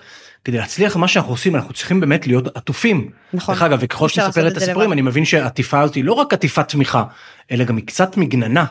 כדי 0.45 0.57
להצליח 0.57 0.97
מה 0.97 1.09
שאנחנו 1.09 1.33
עושים, 1.33 1.57
אנחנו 1.57 1.75
צריכים 1.75 2.01
באמת 2.01 2.27
להיות 2.27 2.57
עטופים. 2.57 3.11
נכון. 3.33 3.55
דרך 3.55 3.63
אגב, 3.63 3.79
וככל 3.83 4.09
שנספר 4.09 4.49
את 4.49 4.57
הסיפורים, 4.57 4.93
אני 4.93 5.03
מבין 5.03 5.25
שהעטיפה 5.25 5.81
הזאת 5.81 5.95
היא 5.95 6.05
לא 6.05 6.13
רק 6.13 6.33
עטיפת 6.33 6.69
תמיכה, 6.69 7.05
אלא 7.51 7.65
גם 7.65 7.77
היא 7.77 7.87
קצת 7.87 8.17
מגננה. 8.17 8.65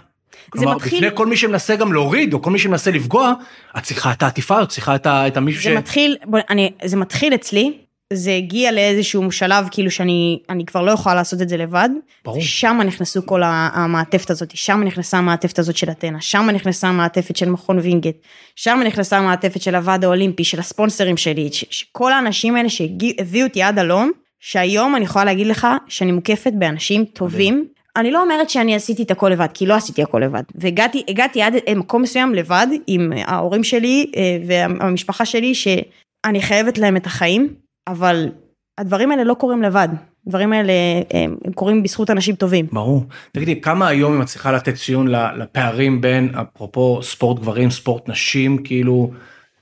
כלומר, 0.50 0.76
מתחיל... 0.76 1.00
בפני 1.00 1.18
כל 1.18 1.26
מי 1.26 1.38
שמנסה 1.38 1.76
גם 1.76 1.94
להוריד, 1.94 2.34
או 2.34 2.42
כל 2.42 2.52
מי 2.52 2.60
שמנסה 2.60 2.92
לפגוע, 2.92 3.34
את 3.78 3.84
צריכה 3.84 4.12
את 4.12 4.24
העטיפה, 4.24 4.64
את 4.64 4.70
צריכה 4.70 4.96
את, 4.96 5.08
את 5.08 5.38
המישהו 5.38 5.62
ש... 5.62 5.68
זה 5.68 5.76
מתחיל, 5.76 6.18
בוא, 6.26 6.40
אני, 6.50 6.72
זה 6.86 6.98
מתחיל 6.98 7.34
אצלי, 7.34 7.74
זה 8.14 8.36
הגיע 8.36 8.72
לאיזשהו 8.72 9.32
שלב 9.32 9.68
כאילו 9.72 9.92
שאני 9.92 10.40
אני 10.50 10.66
כבר 10.66 10.82
לא 10.82 10.92
יכולה 10.92 11.16
לעשות 11.16 11.42
את 11.42 11.50
זה 11.50 11.58
לבד. 11.58 11.90
ברור. 12.26 12.42
שם 12.42 12.80
נכנסו 12.86 13.26
כל 13.26 13.42
המעטפת 13.46 14.30
הזאת, 14.30 14.56
שם 14.56 14.84
נכנסה 14.84 15.18
המעטפת 15.18 15.60
הזאת 15.60 15.78
של 15.78 15.90
אתנה, 15.90 16.22
שם 16.22 16.50
נכנסה 16.54 16.88
המעטפת 16.88 17.36
של 17.36 17.50
מכון 17.50 17.80
וינגייט, 17.80 18.18
שם 18.56 18.80
נכנסה 18.86 19.18
המעטפת 19.18 19.62
של 19.62 19.76
הוועד 19.76 20.04
האולימפי, 20.04 20.44
של 20.44 20.60
הספונסרים 20.60 21.18
שלי, 21.18 21.50
שכל 21.52 22.14
האנשים 22.14 22.56
האלה 22.56 22.70
שהביאו 22.70 23.48
אותי 23.48 23.62
עד 23.62 23.80
הלום, 23.80 24.12
שהיום 24.40 24.96
אני 24.96 25.06
יכולה 25.06 25.26
להגיד 25.26 25.48
לך 25.48 25.68
שאני 25.88 26.12
מוקפת 26.12 26.52
באנשים 26.54 27.06
טובים, 27.06 27.68
אני 27.98 28.12
לא 28.12 28.22
אומרת 28.24 28.50
שאני 28.50 28.76
עשיתי 28.76 29.04
את 29.04 29.12
הכל 29.12 29.30
לבד, 29.30 29.48
כי 29.54 29.66
לא 29.66 29.74
עשיתי 29.74 30.04
הכל 30.04 30.20
לבד. 30.20 30.44
והגעתי 30.56 31.04
הגעתי 31.08 31.42
עד 31.42 31.54
מקום 31.76 32.02
מסוים 32.02 32.36
לבד 32.36 32.68
עם 32.88 33.14
ההורים 33.26 33.64
שלי 33.64 34.12
אה, 34.16 34.38
והמשפחה 34.48 35.26
שלי, 35.26 35.56
שאני 35.56 36.42
חייבת 36.42 36.78
להם 36.78 36.98
את 36.98 37.06
החיים, 37.06 37.54
אבל 37.88 38.30
הדברים 38.78 39.12
האלה 39.12 39.24
לא 39.24 39.34
קורים 39.34 39.62
לבד. 39.62 39.90
הדברים 40.28 40.54
האלה 40.54 40.74
אה, 41.14 41.24
הם 41.46 41.54
קורים 41.56 41.84
בזכות 41.84 42.10
אנשים 42.10 42.36
טובים. 42.36 42.68
ברור. 42.72 43.04
תגידי, 43.32 43.62
כמה 43.62 43.88
היום 43.88 44.14
היא 44.14 44.22
מצליחה 44.22 44.52
לתת 44.52 44.76
ציון 44.76 45.08
לפערים 45.08 46.02
בין, 46.02 46.36
אפרופו 46.36 47.00
ספורט 47.04 47.40
גברים, 47.40 47.72
ספורט 47.72 48.10
נשים, 48.10 48.64
כאילו, 48.64 49.12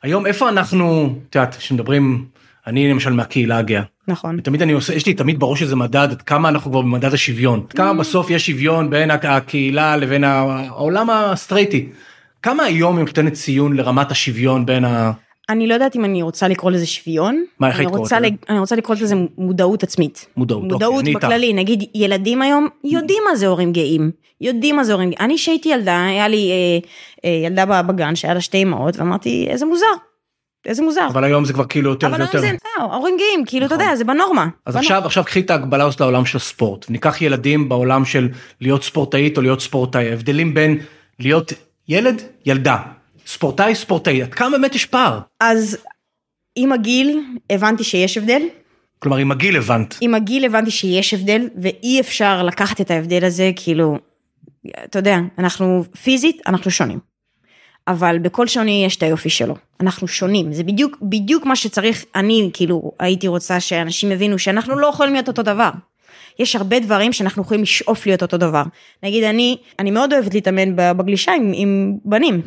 היום 0.04 0.26
איפה 0.26 0.50
אנחנו, 0.50 1.16
את 1.30 1.36
יודעת, 1.36 1.56
כשמדברים 1.56 2.26
אני 2.68 2.90
למשל 2.90 3.14
מהקהילה 3.14 3.58
הגאה. 3.58 3.82
נכון. 4.08 4.36
ותמיד 4.40 4.62
אני 4.62 4.72
עושה, 4.72 4.94
יש 4.94 5.06
לי 5.06 5.14
תמיד 5.14 5.40
בראש 5.40 5.62
איזה 5.62 5.76
מדד, 5.76 6.08
עד 6.12 6.22
כמה 6.22 6.50
אנחנו 6.50 6.72
כבר 6.72 6.82
במדד 6.82 7.14
השוויון. 7.14 7.64
עד 7.70 7.74
כמה 7.74 7.94
בסוף 7.94 8.30
יש 8.30 8.46
שוויון 8.46 8.90
בין 8.90 9.12
הקהילה 9.12 9.98
לבין 9.98 10.24
העולם 10.24 11.10
הסטרייטי. 11.10 11.90
כמה 12.42 12.64
היום 12.64 12.98
היא 12.98 13.06
נותנת 13.06 13.34
ציון 13.34 13.76
לרמת 13.76 14.12
השוויון 14.12 14.66
בין 14.66 14.86
ה... 14.86 15.12
אני 15.50 15.68
לא 15.68 15.74
יודעת 15.74 15.96
אם 15.96 16.06
אני 16.06 16.22
רוצה 16.22 16.48
לקרוא 16.48 16.72
לזה 16.72 16.86
שוויון. 16.86 17.44
מה, 17.60 17.68
איך 17.68 17.82
קוראת 17.84 18.12
לג... 18.12 18.36
אני 18.50 18.60
רוצה 18.60 18.76
לקרוא 18.76 18.98
לזה 19.02 19.16
מודעות 19.38 19.84
עצמית. 19.84 20.26
מודעות, 20.38 20.64
אוקיי, 20.64 20.74
מודעות 20.74 21.02
אני 21.02 21.10
איתך. 21.10 21.24
בכללי, 21.24 21.54
נגיד 21.54 21.84
ילדים 21.96 22.42
היום 22.42 22.68
יודעים 22.84 23.24
מה 23.30 23.36
זה 23.36 23.48
הורים 23.48 23.72
גאים, 23.72 24.12
יודעים 24.42 24.76
מה 24.76 24.84
זה 24.84 24.94
הורים 24.94 25.10
גאים. 25.10 25.20
אני 25.26 25.38
שהייתי 25.38 25.70
ילדה, 25.70 26.06
היה 26.06 26.28
לי 26.28 26.52
אה, 26.52 26.90
אה, 27.26 27.46
ילדה 27.46 27.82
בגן 27.82 28.16
שהיה 28.16 28.34
לה 28.34 28.42
שתי 28.42 28.64
אמהות, 28.64 28.98
ואמרתי, 28.98 29.48
איזה 29.50 29.66
מוזר, 29.66 29.86
איזה 30.66 30.84
מוזר. 30.84 31.08
אבל 31.08 31.24
היום 31.24 31.46
זה 31.46 31.54
כבר 31.54 31.66
כאילו 31.66 31.90
יותר 31.90 32.08
אבל 32.08 32.22
ויותר. 32.22 32.42
היום 32.42 32.58
זה, 32.62 32.80
אה, 32.80 32.84
הורים 32.84 33.18
גאים, 33.18 33.46
כאילו, 33.46 33.66
אתה 33.66 33.76
נכון. 33.76 33.86
יודע, 33.86 33.96
זה 33.96 34.04
בנורמה. 34.04 34.48
אז. 34.66 34.76
עכשיו, 34.76 35.06
עכשיו 35.06 35.24
קחי 35.24 35.40
את 35.40 35.50
ההגבלה 35.50 35.86
הזאת 35.86 36.02
לעולם 36.02 36.26
של 36.26 36.38
הספורט, 36.38 36.86
וניקח 36.90 37.22
ילדים 37.22 37.70
בעולם 37.70 38.06
של 38.06 38.30
להיות 38.62 38.84
ספורטאית 38.84 39.38
או 39.38 39.42
להיות 39.42 39.62
ספורטאי, 39.62 40.10
ההבדלים 40.10 40.54
בין 40.54 40.80
להיות 41.20 41.54
ילד, 41.88 42.22
ילדה, 42.46 42.78
ספורטאי, 43.26 43.76
ספורטאי, 43.76 44.24
עד 44.24 44.34
כמה 44.34 44.50
באמת 44.50 44.76
יש 44.76 44.86
פער? 44.86 45.20
אז 45.40 45.78
עם 46.56 46.72
הגיל 46.72 47.24
הבנתי 47.50 47.84
שיש 47.84 48.18
הבדל, 48.18 48.42
כלומר, 49.00 49.18
עם 49.18 49.32
הגיל 49.32 49.58
הבנת. 49.58 49.98
עם 50.02 50.16
הגיל 50.16 50.46
הבנתי 50.46 50.72
שיש 50.72 51.14
הבדל, 51.14 51.50
ואי 51.62 52.00
אפשר 52.00 52.44
לקחת 52.44 52.82
את 52.82 52.92
ההבדל 52.92 53.26
הזה, 53.26 53.52
כאילו, 53.56 53.98
אתה 54.84 55.00
יודע, 55.00 55.18
אנחנו 55.38 55.84
פיזית, 56.04 56.42
אנחנו 56.48 56.72
שונים. 56.72 57.00
אבל 57.88 58.20
בכל 58.20 58.48
שוני 58.48 58.84
יש 58.86 58.96
את 58.96 59.04
היופי 59.04 59.30
שלו. 59.30 59.56
אנחנו 59.80 60.08
שונים, 60.08 60.54
זה 60.54 60.64
בדיוק, 60.64 60.98
בדיוק 61.02 61.46
מה 61.46 61.56
שצריך, 61.56 62.06
אני 62.16 62.50
כאילו 62.54 62.92
הייתי 63.00 63.28
רוצה 63.28 63.60
שאנשים 63.60 64.12
יבינו 64.12 64.40
שאנחנו 64.40 64.80
לא 64.80 64.88
יכולים 64.88 65.14
להיות 65.14 65.28
אותו 65.28 65.44
דבר. 65.44 65.70
יש 66.40 66.56
הרבה 66.56 66.80
דברים 66.80 67.14
שאנחנו 67.14 67.42
יכולים 67.42 67.64
לשאוף 67.64 68.06
להיות 68.06 68.22
אותו 68.22 68.38
דבר. 68.38 68.64
נגיד 69.04 69.24
אני, 69.24 69.58
אני 69.80 69.92
מאוד 69.92 70.14
אוהבת 70.14 70.34
להתאמן 70.34 70.76
בגלישה 70.76 71.32
עם, 71.34 71.52
עם 71.56 71.98
בנים. 72.06 72.42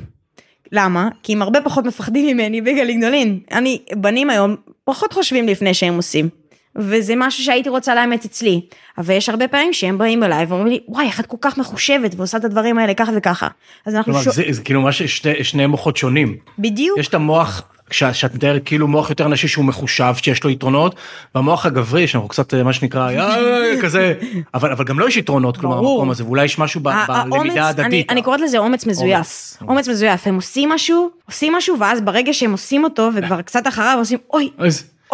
למה? 0.73 1.09
כי 1.23 1.33
הם 1.33 1.43
הרבה 1.43 1.61
פחות 1.61 1.85
מפחדים 1.85 2.37
ממני 2.37 2.61
בגלים 2.61 3.01
גדולים. 3.01 3.41
אני, 3.53 3.79
בנים 3.97 4.31
היום 4.31 4.57
פחות 4.85 5.13
חושבים 5.13 5.49
לפני 5.49 5.75
שהם 5.75 5.97
עושים. 5.97 6.29
וזה 6.79 7.15
משהו 7.17 7.45
שהייתי 7.45 7.69
רוצה 7.69 7.95
לאמץ 7.95 8.25
אצלי. 8.25 8.61
אבל 8.99 9.15
יש 9.15 9.29
הרבה 9.29 9.49
פעמים 9.49 9.73
שהם 9.73 9.99
באים 9.99 10.23
אליי 10.23 10.45
ואומרים 10.49 10.67
לי, 10.73 10.81
וואי, 10.89 11.07
איך 11.07 11.21
את 11.21 11.27
כל 11.27 11.37
כך 11.41 11.59
מחושבת 11.59 12.15
ועושה 12.17 12.39
את 12.39 12.45
הדברים 12.45 12.79
האלה 12.79 12.95
ככה 12.95 13.13
וככה. 13.17 13.49
אז 13.87 13.95
אנחנו 13.95 14.13
כלומר, 14.13 14.25
שו... 14.25 14.31
זה, 14.31 14.43
זה 14.51 14.63
כאילו 14.63 14.81
ממש 14.81 15.03
שני, 15.03 15.45
שני 15.45 15.67
מוחות 15.67 15.97
שונים. 15.97 16.37
בדיוק. 16.59 16.99
יש 16.99 17.09
את 17.09 17.15
המוח, 17.15 17.63
כשה- 17.91 18.15
שאת 18.15 18.35
מתארת 18.35 18.63
כאילו 18.65 18.89
מוח 18.89 19.11
יותר 19.11 19.29
נשי 19.29 19.49
שהוא 19.49 19.65
מחושב, 19.65 20.15
שיש 20.17 20.45
לו 20.45 20.51
יתרונות, 20.51 20.95
והמוח 21.35 21.67
הגברי, 21.67 22.07
שאנחנו 22.07 22.29
קצת, 22.29 22.55
מה 22.55 22.73
שנקרא, 22.73 23.11
כזה, 23.83 24.15
אבל, 24.55 24.73
אבל 24.73 24.85
גם 24.85 24.99
לא 24.99 25.09
יש 25.09 25.17
יתרונות, 25.17 25.57
כלומר, 25.57 25.77
ברור. 25.77 25.93
המקום 25.99 26.11
הזה, 26.11 26.25
ואולי 26.25 26.45
יש 26.45 26.59
משהו 26.59 26.81
בלמידה 26.81 27.69
הדתית. 27.69 28.11
אני 28.11 28.23
קוראת 28.23 28.41
לזה 28.41 28.59
אומץ 28.59 28.87
מזויף. 28.87 29.57
אומץ, 29.69 29.89
מזויף. 29.89 30.27
הם 30.27 30.35
עושים 30.35 30.69
משהו, 30.69 31.11
עושים 31.27 31.53
משהו, 31.53 31.79
ואז 31.79 32.01
ברגע 32.01 32.33
שהם 32.33 32.53
עושים 32.53 32.85
אותו, 32.85 33.11
וכבר 33.15 33.43
קצת 33.43 33.67
אחריו 33.69 33.97
עושים, 33.99 34.19
אוי, 34.33 34.51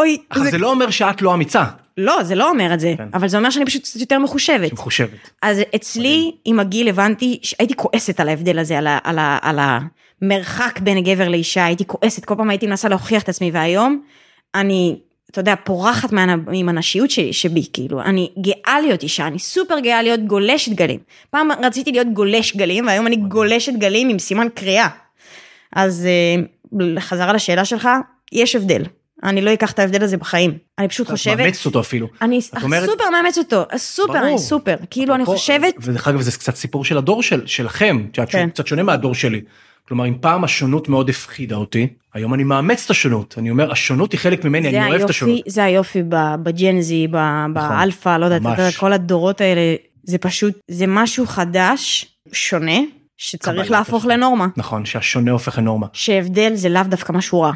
אוי, 0.01 0.19
אבל 0.33 0.51
זה 0.51 0.59
לא 0.59 0.71
אומר 0.71 0.91
שאת 0.91 1.23
לא 1.23 1.35
אמיצה, 1.35 1.65
לא, 1.97 2.23
זה 2.23 2.35
לא 2.35 2.51
אומר 2.51 2.75
את 2.75 2.81
זה, 2.81 2.95
כן. 2.99 3.09
אבל 3.15 3.29
זה 3.29 3.37
אומר 3.37 3.51
שאני 3.51 3.67
פשוט 3.67 3.83
קצת 3.83 4.01
יותר 4.01 4.19
מחושבת. 4.19 4.73
מחושבת. 4.73 5.31
אז 5.43 5.61
אצלי, 5.75 6.33
עם 6.45 6.61
הגיל 6.61 6.89
הבנתי 6.89 7.39
שהייתי 7.43 7.75
כועסת 7.77 8.21
על 8.21 8.29
ההבדל 8.29 8.59
הזה, 8.59 8.79
על, 8.79 8.87
ה, 8.87 8.99
על, 9.05 9.19
ה, 9.19 9.39
על 9.43 9.59
המרחק 10.23 10.79
בין 10.83 11.05
גבר 11.05 11.29
לאישה, 11.29 11.65
הייתי 11.65 11.85
כועסת, 11.87 12.25
כל 12.25 12.35
פעם 12.35 12.51
הייתי 12.51 12.67
מנסה 12.67 12.89
להוכיח 12.89 13.23
את 13.23 13.29
עצמי, 13.29 13.51
והיום 13.51 14.03
אני, 14.55 14.97
אתה 15.31 15.41
יודע, 15.41 15.55
פורחת 15.65 16.13
מה, 16.13 16.35
עם 16.53 16.69
הנשיות 16.69 17.11
שלי, 17.11 17.33
שבי, 17.33 17.63
כאילו, 17.73 18.03
אני 18.03 18.31
גאה 18.39 18.81
להיות 18.81 19.03
אישה, 19.03 19.27
אני 19.27 19.39
סופר 19.39 19.79
גאה 19.79 20.03
להיות 20.03 20.21
גולשת 20.27 20.73
גלים. 20.73 21.01
פעם 21.31 21.49
רציתי 21.63 21.93
להיות 21.93 22.09
גולש 22.13 22.57
גלים, 22.57 22.87
והיום 22.87 23.07
אני 23.07 23.17
גולשת 23.17 23.73
גלים 23.73 24.09
עם 24.09 24.19
סימן 24.19 24.47
קריאה. 24.55 24.89
אז 25.73 26.07
אה, 26.07 27.01
חזרה 27.01 27.33
לשאלה 27.33 27.65
שלך, 27.65 27.89
יש 28.33 28.57
הבדל. 28.57 28.83
אני 29.23 29.41
לא 29.41 29.53
אקח 29.53 29.73
את 29.73 29.79
ההבדל 29.79 30.03
הזה 30.03 30.17
בחיים. 30.17 30.59
אני 30.79 30.89
פשוט 30.89 31.07
את 31.07 31.13
חושבת... 31.13 31.39
מאמצת 31.39 31.67
אותו 31.67 31.81
אפילו. 31.81 32.07
אני 32.23 32.39
את 32.59 32.63
אומרת- 32.63 32.89
סופר 32.91 33.05
מאמץ 33.13 33.39
אותו, 33.39 33.63
סופר, 33.77 34.13
ברור. 34.13 34.27
אני 34.29 34.39
סופר. 34.39 34.77
כאילו, 34.91 35.15
אני 35.15 35.25
אפרופו- 35.25 35.37
חושבת... 35.39 35.75
ודרך 35.83 36.09
אגב, 36.09 36.21
זה 36.21 36.33
קצת 36.33 36.57
סיפור 36.57 36.85
של 36.85 36.99
הדור 36.99 37.23
של, 37.23 37.47
שלכם, 37.47 38.07
את 38.11 38.19
יודעת, 38.19 38.33
כן. 38.33 38.51
קצת 38.51 38.67
שונה 38.67 38.83
מהדור 38.83 39.15
שלי. 39.15 39.41
כלומר, 39.89 40.07
אם 40.07 40.15
פעם 40.21 40.45
השונות 40.45 40.89
מאוד 40.89 41.09
הפחידה 41.11 41.57
אותי, 41.57 41.87
היום 42.15 42.35
אני 42.35 42.45
מאמץ 42.45 42.85
את 42.85 42.91
השונות. 42.91 43.35
אני 43.39 43.51
אומר, 43.51 43.73
השונות 43.73 44.13
היא 44.13 44.21
חלק 44.21 44.45
ממני, 44.45 44.69
אני 44.69 44.81
זה 44.81 44.87
אוהב 44.87 45.03
את 45.03 45.11
השונות. 45.11 45.35
היופי, 45.37 45.51
זה 45.51 45.65
היופי 45.65 46.03
ב 46.43 46.54
Gen 46.54 46.86
Z, 46.86 47.07
ב- 47.11 47.45
באלפא, 47.53 48.17
לא 48.17 48.25
יודעת, 48.25 48.43
ממש. 48.43 48.77
כל 48.77 48.93
הדורות 48.93 49.41
האלה, 49.41 49.61
זה 50.03 50.19
פשוט, 50.19 50.59
זה 50.71 50.85
משהו 50.89 51.27
חדש, 51.27 52.07
שונה, 52.33 52.79
שצריך 53.17 53.71
להפוך. 53.71 54.05
לנורמה. 54.05 54.47
נכון, 54.57 54.85
שהשונה 54.85 55.31
הופך 55.31 55.59
לנורמה. 55.59 55.87
שהבדל 55.93 56.51
זה 56.55 56.69
לאו 56.69 56.83
דווקא 56.83 57.13
משהו 57.13 57.41
רע. 57.41 57.53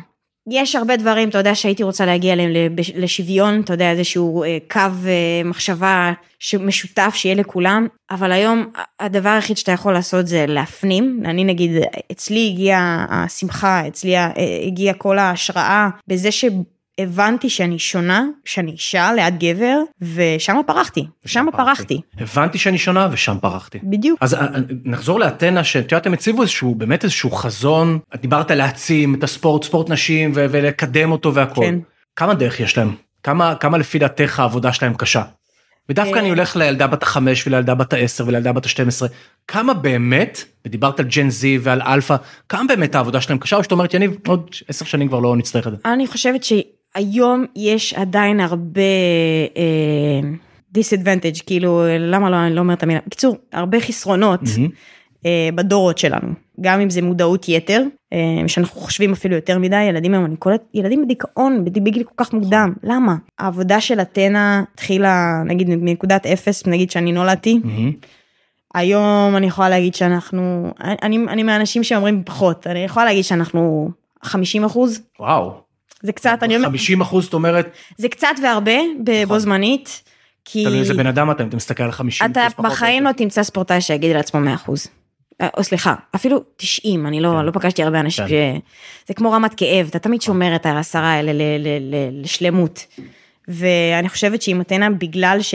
יש 0.50 0.76
הרבה 0.76 0.96
דברים, 0.96 1.28
אתה 1.28 1.38
יודע, 1.38 1.54
שהייתי 1.54 1.82
רוצה 1.82 2.06
להגיע 2.06 2.32
אליהם 2.32 2.50
לשוויון, 2.94 3.60
אתה 3.60 3.72
יודע, 3.72 3.90
איזשהו 3.90 4.42
אה, 4.42 4.58
קו 4.70 4.80
אה, 4.80 5.42
מחשבה 5.44 6.12
משותף 6.60 7.12
שיהיה 7.14 7.34
לכולם, 7.34 7.86
אבל 8.10 8.32
היום 8.32 8.66
הדבר 9.00 9.28
היחיד 9.28 9.56
שאתה 9.56 9.72
יכול 9.72 9.92
לעשות 9.92 10.26
זה 10.26 10.44
להפנים. 10.48 11.22
אני 11.24 11.44
נגיד, 11.44 11.70
אצלי 12.12 12.50
הגיעה 12.52 13.06
השמחה, 13.08 13.88
אצלי 13.88 14.16
אה, 14.16 14.32
הגיעה 14.66 14.94
כל 14.94 15.18
ההשראה 15.18 15.88
בזה 16.08 16.30
שהבנתי 17.00 17.50
שאני 17.50 17.78
שונה, 17.78 18.24
שאני 18.44 18.70
אישה 18.70 19.12
ליד 19.12 19.38
גבר, 19.38 19.78
ושם 20.00 20.56
פרחתי, 20.66 21.06
שם 21.26 21.46
פרחתי, 21.52 22.00
הבנתי 22.18 22.58
שאני 22.58 22.78
שונה 22.78 23.08
ושם 23.12 23.36
פרחתי. 23.40 23.78
בדיוק. 23.82 24.18
אז 24.22 24.34
אה, 24.34 24.46
נחזור 24.84 25.20
לאתנה, 25.20 25.64
שאת 25.64 25.92
יודעת, 25.92 26.06
הם 26.06 26.12
הציבו 26.12 26.42
איזשהו, 26.42 26.74
באמת 26.74 27.04
איזשהו 27.04 27.30
חזון, 27.30 27.98
את 28.14 28.20
דיברת 28.20 28.50
להעצים 28.50 29.14
את 29.14 29.24
הספורט, 29.24 29.64
ספורט 29.64 29.90
נשים, 29.90 30.32
ולקדם 30.34 31.12
אותו 31.12 31.34
והכל. 31.34 31.60
כן. 31.60 31.78
כמה 32.16 32.34
דרך 32.34 32.60
יש 32.60 32.78
להם? 32.78 32.94
כמה, 33.22 33.54
כמה 33.54 33.78
לפי 33.78 33.98
דעתך 33.98 34.40
העבודה 34.40 34.72
שלהם 34.72 34.94
קשה? 34.94 35.22
ודווקא 35.88 36.14
אה. 36.14 36.20
אני 36.20 36.28
הולך 36.28 36.56
לילדה 36.56 36.86
בת 36.86 37.02
החמש 37.02 37.46
ולילדה 37.46 37.74
בת 37.74 37.92
העשר 37.92 38.24
ולילדה 38.26 38.52
בת 38.52 38.64
השתים 38.64 38.88
עשרה, 38.88 39.08
כמה 39.48 39.74
באמת, 39.74 40.44
ודיברת 40.64 41.00
על 41.00 41.06
Gen 41.06 41.30
Z 41.30 41.58
ועל 41.62 41.82
אלפא, 41.82 42.16
כמה 42.48 42.62
באמת 42.68 42.94
העבודה 42.94 43.20
שלהם 43.20 43.38
קשה, 43.38 43.56
או 43.56 43.62
שאת 43.64 43.72
אומרת, 43.72 43.94
יניב, 43.94 44.16
עוד 44.26 44.50
עשר 44.68 44.84
שנים 44.84 45.08
כבר 45.08 45.18
לא 45.18 45.36
נצטרך 45.36 45.66
את 45.66 45.72
זה. 45.72 45.78
אני 45.84 46.06
חושבת 46.06 46.44
שהיום 47.04 47.44
יש 47.56 47.94
עדיין 47.94 48.40
הרבה 48.40 48.80
disadvantage, 50.72 51.32
כאילו, 51.46 51.82
למה 51.98 52.30
לא, 52.30 52.36
אני 52.36 52.54
לא 52.54 52.60
אומרת 52.60 52.78
את 52.78 52.82
המילה, 52.82 53.00
בקיצור, 53.06 53.36
הרבה 53.52 53.80
חסרונות 53.80 54.40
מהמם. 54.56 54.68
אה, 55.26 55.48
בדורות 55.54 55.98
שלנו, 55.98 56.28
גם 56.60 56.80
אם 56.80 56.90
זה 56.90 57.02
מודעות 57.02 57.48
יתר, 57.48 57.82
אה, 58.12 58.18
שאנחנו 58.48 58.80
חושבים 58.80 59.12
אפילו 59.12 59.34
יותר 59.34 59.58
מדי, 59.58 59.82
ילדים 59.82 60.14
היום, 60.14 60.24
אני 60.24 60.36
קולט, 60.36 60.62
ילדים 60.74 61.04
בדיכאון 61.04 61.64
בד- 61.64 61.84
בגיל 61.84 62.02
כל 62.04 62.24
כך 62.24 62.32
מוקדם, 62.32 62.72
למה? 62.82 63.16
העבודה 63.38 63.80
של 63.80 64.00
אתנה 64.00 64.62
התחילה, 64.74 65.42
נגיד, 65.46 65.68
מנקודת 65.70 66.26
אפס, 66.26 66.66
נגיד 66.66 66.90
שאני 66.90 67.12
נולדתי, 67.12 67.60
מהמם. 67.64 67.92
היום 68.74 69.36
אני 69.36 69.46
יכולה 69.46 69.68
להגיד 69.68 69.94
שאנחנו, 69.94 70.72
אני, 71.02 71.16
אני 71.28 71.42
מהאנשים 71.42 71.82
שאומרים 71.84 72.22
פחות, 72.26 72.66
אני 72.66 72.78
יכולה 72.78 73.06
להגיד 73.06 73.24
שאנחנו 73.24 73.90
50 74.22 74.64
אחוז, 74.64 75.02
וואו. 75.20 75.63
זה 76.04 76.12
קצת, 76.12 76.38
אני 76.42 76.56
אומרת, 76.56 76.68
50 76.68 77.00
אחוז, 77.00 77.24
זאת 77.24 77.34
אומרת, 77.34 77.70
זה 77.96 78.08
קצת 78.08 78.34
והרבה 78.42 78.72
בו 79.28 79.38
זמנית, 79.38 80.02
כי 80.44 80.64
תלוי 80.64 80.78
איזה 80.78 80.94
בן 80.94 81.06
אדם 81.06 81.30
אתה, 81.30 81.42
אם 81.42 81.48
אתה 81.48 81.56
מסתכל 81.56 81.82
על 81.82 81.92
50 81.92 82.30
אתה. 82.30 82.46
בחיים 82.58 83.04
לא 83.04 83.12
תמצא 83.12 83.42
ספורטאי 83.42 83.80
שיגיד 83.80 84.16
לעצמו 84.16 84.40
100 84.40 84.54
אחוז. 84.54 84.86
אה, 85.40 85.48
או 85.56 85.64
סליחה, 85.64 85.94
אפילו 86.14 86.42
90, 86.56 87.06
אני 87.06 87.20
לא, 87.20 87.28
כן. 87.38 87.44
לא 87.44 87.50
פגשתי 87.50 87.82
הרבה 87.82 88.00
אנשים, 88.00 88.26
כן. 88.28 88.58
ש... 88.58 89.08
זה 89.08 89.14
כמו 89.14 89.32
רמת 89.32 89.54
כאב, 89.54 89.86
אתה 89.86 89.98
תמיד 89.98 90.22
שומר 90.22 90.56
את 90.56 90.66
העשרה 90.66 91.12
האלה 91.12 91.32
לשלמות. 92.12 92.86
ואני 93.48 94.08
חושבת 94.08 94.42
שעם 94.42 94.60
אתנה, 94.60 94.90
בגלל 94.90 95.42
ש... 95.42 95.54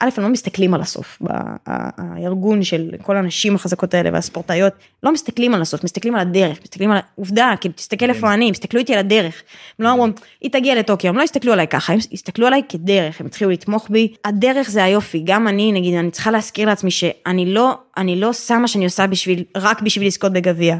א', 0.00 0.08
הם 0.16 0.22
לא 0.22 0.28
מסתכלים 0.28 0.74
על 0.74 0.80
הסוף, 0.80 1.22
הארגון 1.66 2.62
של 2.62 2.90
כל 3.02 3.16
הנשים 3.16 3.54
החזקות 3.54 3.94
האלה 3.94 4.10
והספורטאיות, 4.12 4.72
לא 5.02 5.12
מסתכלים 5.12 5.54
על 5.54 5.62
הסוף, 5.62 5.84
מסתכלים 5.84 6.14
על 6.14 6.20
הדרך, 6.20 6.58
מסתכלים 6.62 6.90
על 6.90 6.98
העובדה, 7.14 7.54
כאילו 7.60 7.74
תסתכל 7.74 8.10
איפה 8.10 8.34
אני, 8.34 8.44
הם 8.44 8.50
הסתכלו 8.50 8.80
איתי 8.80 8.92
על 8.92 8.98
הדרך, 8.98 9.42
הם 9.78 9.84
לא 9.84 9.92
אמרו, 9.92 10.06
היא 10.40 10.50
תגיע 10.50 10.74
לטוקיו, 10.74 11.10
הם 11.10 11.16
לא 11.16 11.22
הסתכלו 11.22 11.52
עליי 11.52 11.68
ככה, 11.68 11.92
הם 11.92 11.98
הסתכלו 12.12 12.46
עליי 12.46 12.62
כדרך, 12.68 13.20
הם 13.20 13.26
התחילו 13.26 13.50
לתמוך 13.50 13.86
בי, 13.90 14.14
הדרך 14.24 14.70
זה 14.70 14.84
היופי, 14.84 15.22
גם 15.24 15.48
אני 15.48 15.72
נגיד, 15.72 15.94
אני 15.94 16.10
צריכה 16.10 16.30
להזכיר 16.30 16.68
לעצמי 16.68 16.90
שאני 16.90 17.46
לא, 17.54 17.78
אני 17.96 18.20
לא 18.20 18.32
שמה 18.32 18.68
שאני 18.68 18.84
עושה 18.84 19.06
בשביל, 19.06 19.44
רק 19.56 19.82
בשביל 19.82 20.06
לזכות 20.06 20.32
בגביע. 20.32 20.76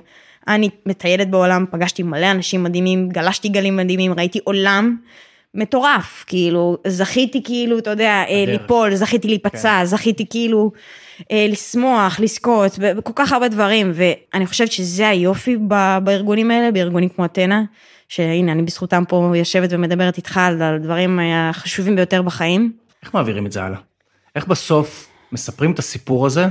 אני 0.48 0.70
מטיילת 0.87 1.31
בעולם, 1.31 1.64
פגשתי 1.70 2.02
מלא 2.02 2.31
אנשים 2.31 2.62
מדהימים, 2.62 3.09
גלשתי 3.09 3.48
גלים 3.48 3.76
מדהימים, 3.76 4.12
ראיתי 4.12 4.40
עולם 4.44 4.96
מטורף, 5.57 6.25
כאילו, 6.27 6.77
זכיתי 6.87 7.42
כאילו, 7.45 7.79
אתה 7.79 7.90
יודע, 7.90 8.25
אה, 8.29 8.42
הדרך. 8.42 8.61
ליפול, 8.62 8.95
זכיתי 8.95 9.29
להיפצע, 9.29 9.79
כן. 9.81 9.85
זכיתי 9.85 10.27
כאילו 10.31 10.73
אה, 11.33 11.47
לשמוח, 11.49 12.21
לזכות, 12.21 12.79
בכל 12.79 13.12
כך 13.14 13.33
הרבה 13.33 13.49
דברים, 13.49 13.92
ואני 13.95 14.47
חושבת 14.47 14.73
שזה 14.73 15.09
היופי 15.09 15.57
ב- 15.69 15.99
בארגונים 16.05 16.51
האלה, 16.51 16.71
בארגונים 16.73 17.09
כמו 17.09 17.25
אתנה, 17.25 17.62
שהנה, 18.09 18.53
אני 18.53 18.62
בזכותם 18.62 19.03
פה 19.09 19.33
יושבת 19.37 19.69
ומדברת 19.73 20.16
איתך 20.16 20.37
על 20.37 20.62
הדברים 20.62 21.21
החשובים 21.23 21.97
ביותר 21.97 22.23
בחיים. 22.23 22.73
איך 23.03 23.14
מעבירים 23.14 23.47
את 23.47 23.53
זה 23.53 23.62
הלאה? 23.62 23.79
איך 24.37 24.47
בסוף 24.47 25.09
מספרים 25.33 25.73
את 25.73 25.79
הסיפור 25.79 26.27
הזה? 26.27 26.47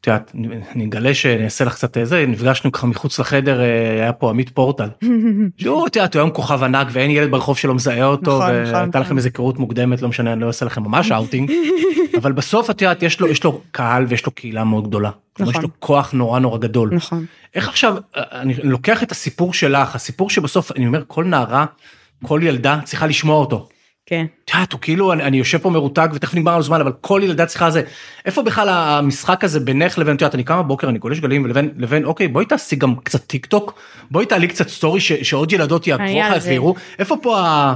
את 0.00 0.06
יודעת, 0.06 0.32
אני- 0.74 0.84
אגלה 0.84 1.14
שאני 1.14 1.44
אעשה 1.44 1.64
לך 1.64 1.74
קצת 1.74 1.96
זה, 2.02 2.24
נפגשנו 2.28 2.72
ככה 2.72 2.86
מחוץ 2.86 3.18
לחדר, 3.20 3.60
אה, 3.60 3.90
היה 3.90 4.12
פה 4.12 4.30
עמית 4.30 4.48
פורטל. 4.50 4.88
שהוא, 5.56 5.86
את 5.86 5.96
יודעת, 5.96 6.14
הוא 6.14 6.20
היום 6.20 6.30
כוכב 6.30 6.62
ענק 6.62 6.86
ואין 6.92 7.10
ילד 7.10 7.30
ברחוב 7.30 7.58
שלא 7.58 7.74
מזהה 7.74 8.04
אותו, 8.04 8.38
נכון, 8.38 8.50
נכון, 8.62 8.74
והייתה 8.74 8.98
לכם 8.98 9.00
נכון. 9.00 9.16
איזה 9.16 9.28
היכרות 9.28 9.58
מוקדמת, 9.58 10.02
לא 10.02 10.08
משנה, 10.08 10.32
אני 10.32 10.40
לא 10.40 10.46
אעשה 10.46 10.66
לכם 10.66 10.82
ממש 10.82 11.12
אאוטינג, 11.12 11.52
אבל 12.20 12.32
בסוף 12.32 12.70
את 12.70 12.82
יודעת, 12.82 13.02
יש 13.02 13.20
לו, 13.20 13.26
יש 13.28 13.44
לו 13.44 13.60
קהל 13.70 14.04
ויש 14.08 14.26
לו 14.26 14.32
קהילה 14.32 14.64
מאוד 14.64 14.88
גדולה. 14.88 15.10
כלומר, 15.32 15.50
יש 15.50 15.56
נכון. 15.56 15.70
לו 15.70 15.76
כוח 15.78 16.12
נורא 16.12 16.38
נורא 16.38 16.58
גדול. 16.58 16.90
נכון. 16.94 17.24
איך 17.54 17.68
עכשיו, 17.68 17.96
אה, 18.16 18.22
אני 18.32 18.54
לוקח 18.62 19.02
את 19.02 19.10
הסיפור 19.12 19.52
שלך, 19.52 19.94
הסיפור 19.94 20.30
שבסוף, 20.30 20.72
אני 20.72 20.86
אומר, 20.86 21.02
כל 21.06 21.24
נערה, 21.24 21.64
כל 22.24 22.40
ילדה 22.42 22.80
צריכה 22.84 23.06
לשמוע 23.06 23.36
אותו. 23.36 23.68
כן. 24.08 24.26
את 24.44 24.50
יודעת, 24.54 24.72
הוא 24.72 24.80
כאילו, 24.80 25.12
אני, 25.12 25.22
אני 25.22 25.36
יושב 25.36 25.58
פה 25.58 25.70
מרותק 25.70 26.08
ותכף 26.14 26.34
נגמר 26.34 26.52
לנו 26.52 26.62
זמן, 26.62 26.80
אבל 26.80 26.92
כל 27.00 27.20
ילדה 27.24 27.46
צריכה 27.46 27.70
זה. 27.70 27.82
איפה 28.26 28.42
בכלל 28.42 28.68
המשחק 28.68 29.44
הזה 29.44 29.60
בינך 29.60 29.98
לבין, 29.98 30.16
את 30.16 30.20
יודעת, 30.20 30.34
אני 30.34 30.44
קם 30.44 30.58
בבוקר, 30.58 30.88
אני 30.88 30.98
גולש 30.98 31.20
גלים, 31.20 31.44
ולבין, 31.44 31.70
לבין, 31.76 32.04
אוקיי, 32.04 32.28
בואי 32.28 32.46
תעשי 32.46 32.76
גם 32.76 32.96
קצת 32.96 33.26
טיק 33.26 33.46
טוק, 33.46 33.80
בואי 34.10 34.26
תעלי 34.26 34.48
קצת 34.48 34.68
סטורי 34.68 35.00
ש, 35.00 35.12
שעוד 35.12 35.52
ילדות 35.52 35.86
יעקבו 35.86 36.20
לך. 36.36 36.44
ויראו. 36.46 36.74
איפה 36.98 37.16
פה 37.22 37.38
ה... 37.38 37.74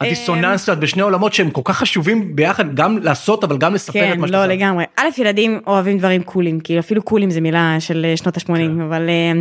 הדיסוננס 0.00 0.68
את 0.68 0.78
בשני 0.78 1.02
עולמות 1.02 1.32
שהם 1.32 1.50
כל 1.50 1.60
כך 1.64 1.76
חשובים 1.76 2.36
ביחד 2.36 2.74
גם 2.74 2.98
לעשות 2.98 3.44
אבל 3.44 3.58
גם 3.58 3.74
לספר 3.74 3.92
כן, 3.92 4.12
את 4.12 4.16
מה 4.18 4.22
לא 4.22 4.26
שאתה 4.26 4.38
עושה. 4.38 4.54
לגמרי. 4.54 4.84
א', 4.96 5.08
ילדים 5.18 5.60
אוהבים 5.66 5.98
דברים 5.98 6.22
קולים, 6.22 6.60
כאילו 6.60 6.80
אפילו 6.80 7.02
קולים 7.02 7.30
זה 7.30 7.40
מילה 7.40 7.76
של 7.78 8.06
אה, 8.08 8.16
שנות 8.16 8.36
ה-80, 8.36 8.44
כן. 8.46 8.80
אבל 8.80 9.08
אה, 9.08 9.32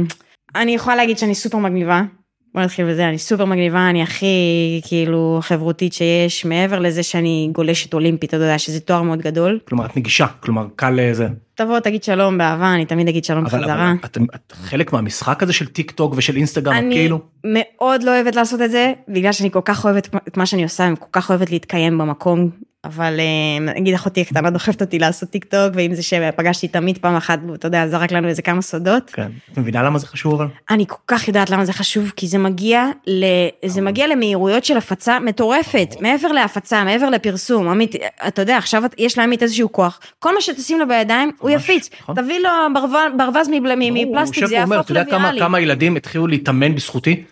אני 0.61 0.75
יכולה 0.75 0.95
להגיד 0.95 1.17
שאני 1.17 1.35
סופר 1.35 1.57
מגניבה. 1.57 2.01
בוא 2.55 2.61
נתחיל 2.61 2.91
בזה, 2.91 3.09
אני 3.09 3.17
סופר 3.17 3.45
מגניבה, 3.45 3.89
אני 3.89 4.03
הכי 4.03 4.25
כאילו 4.87 5.39
חברותית 5.41 5.93
שיש, 5.93 6.45
מעבר 6.45 6.79
לזה 6.79 7.03
שאני 7.03 7.49
גולשת 7.51 7.93
אולימפית, 7.93 8.33
אתה 8.33 8.43
יודע, 8.43 8.57
שזה 8.57 8.79
תואר 8.79 9.01
מאוד 9.01 9.19
גדול. 9.19 9.59
כלומר 9.65 9.85
את 9.85 9.97
נגישה 9.97 10.27
כלומר 10.39 10.67
קל 10.75 10.89
לזה. 10.89 11.27
תבוא, 11.55 11.79
תגיד 11.79 12.03
שלום 12.03 12.37
באהבה, 12.37 12.73
אני 12.73 12.85
תמיד 12.85 13.07
אגיד 13.07 13.25
שלום 13.25 13.45
אבל, 13.45 13.59
בחזרה. 13.59 13.91
אבל 13.91 13.97
את, 14.05 14.17
את 14.35 14.51
חלק 14.51 14.93
מהמשחק 14.93 15.43
הזה 15.43 15.53
של 15.53 15.65
טיק 15.65 15.91
טוק 15.91 16.13
ושל 16.17 16.35
אינסטגרם 16.35 16.73
אני 16.73 16.95
כאילו. 16.95 17.19
מאוד 17.43 18.03
לא 18.03 18.11
אוהבת 18.15 18.35
לעשות 18.35 18.61
את 18.61 18.71
זה, 18.71 18.93
בגלל 19.07 19.31
שאני 19.31 19.51
כל 19.51 19.61
כך 19.65 19.85
אוהבת 19.85 20.15
את 20.27 20.37
מה 20.37 20.45
שאני 20.45 20.63
עושה, 20.63 20.87
אני 20.87 20.95
כל 20.99 21.09
כך 21.11 21.29
אוהבת 21.29 21.51
להתקיים 21.51 21.97
במקום, 21.97 22.49
אבל 22.85 23.19
אה, 23.19 23.73
נגיד 23.73 23.93
אחותי 23.93 24.21
הקטנה 24.21 24.49
דוחפת 24.49 24.81
אותי 24.81 24.99
לעשות 24.99 25.29
טיק 25.29 25.45
טוק, 25.45 25.73
ואם 25.73 25.95
זה 25.95 26.03
שפגשתי 26.03 26.67
את 26.67 26.75
עמית 26.75 26.97
פעם 26.97 27.15
אחת, 27.15 27.39
אתה 27.53 27.67
יודע, 27.67 27.87
זרק 27.87 28.11
לנו 28.11 28.27
איזה 28.27 28.41
כמה 28.41 28.61
סודות. 28.61 29.09
כן. 29.13 29.27
את 29.53 29.57
מבינה 29.57 29.83
למה 29.83 29.99
זה 29.99 30.07
חשוב 30.07 30.33
אבל? 30.33 30.47
אני 30.69 30.85
כל 30.87 30.95
כך 31.07 31.27
יודעת 31.27 31.49
למה 31.49 31.65
זה 31.65 31.73
חשוב, 31.73 32.11
כי 32.15 32.27
זה 32.27 32.37
מגיע, 32.37 32.85
ל... 33.07 33.25
זה 33.65 33.81
מגיע 33.81 34.07
למהירויות 34.07 34.65
של 34.65 34.77
הפצה 34.77 35.19
מטורפת, 35.19 35.95
מעבר 35.99 36.27
להפצה, 36.27 36.83
מעבר 36.83 37.09
לפרסום, 37.09 37.67
עמית, 37.67 37.95
אתה 38.27 38.41
יודע, 38.41 38.57
עכשיו 38.57 38.83
יש 38.97 39.17
לעמית 39.17 39.43
איזשהו 39.43 39.71
כוח, 39.71 39.99
כל 40.19 40.35
מה 40.35 40.41
שתשים 40.41 40.79
לו 40.79 40.87
בידיים, 40.87 41.31
הוא 41.39 41.49
יפיץ, 41.49 41.89
נכון. 42.01 42.15
תביא 42.15 42.39
לו 42.39 42.49
ברווז- 43.17 43.49
מפלסטיק, 43.91 44.45
זה 44.45 44.55
יהפוך 44.55 44.73
אתה 44.79 44.91
יודע 44.91 45.03
כמה, 45.05 45.17
לוויראלי. 45.17 45.39
כמה 45.39 45.59
ילדים 45.59 45.95
התחילו 45.95 46.27
להתאמן 46.27 46.75
בזכותי? 46.75 47.23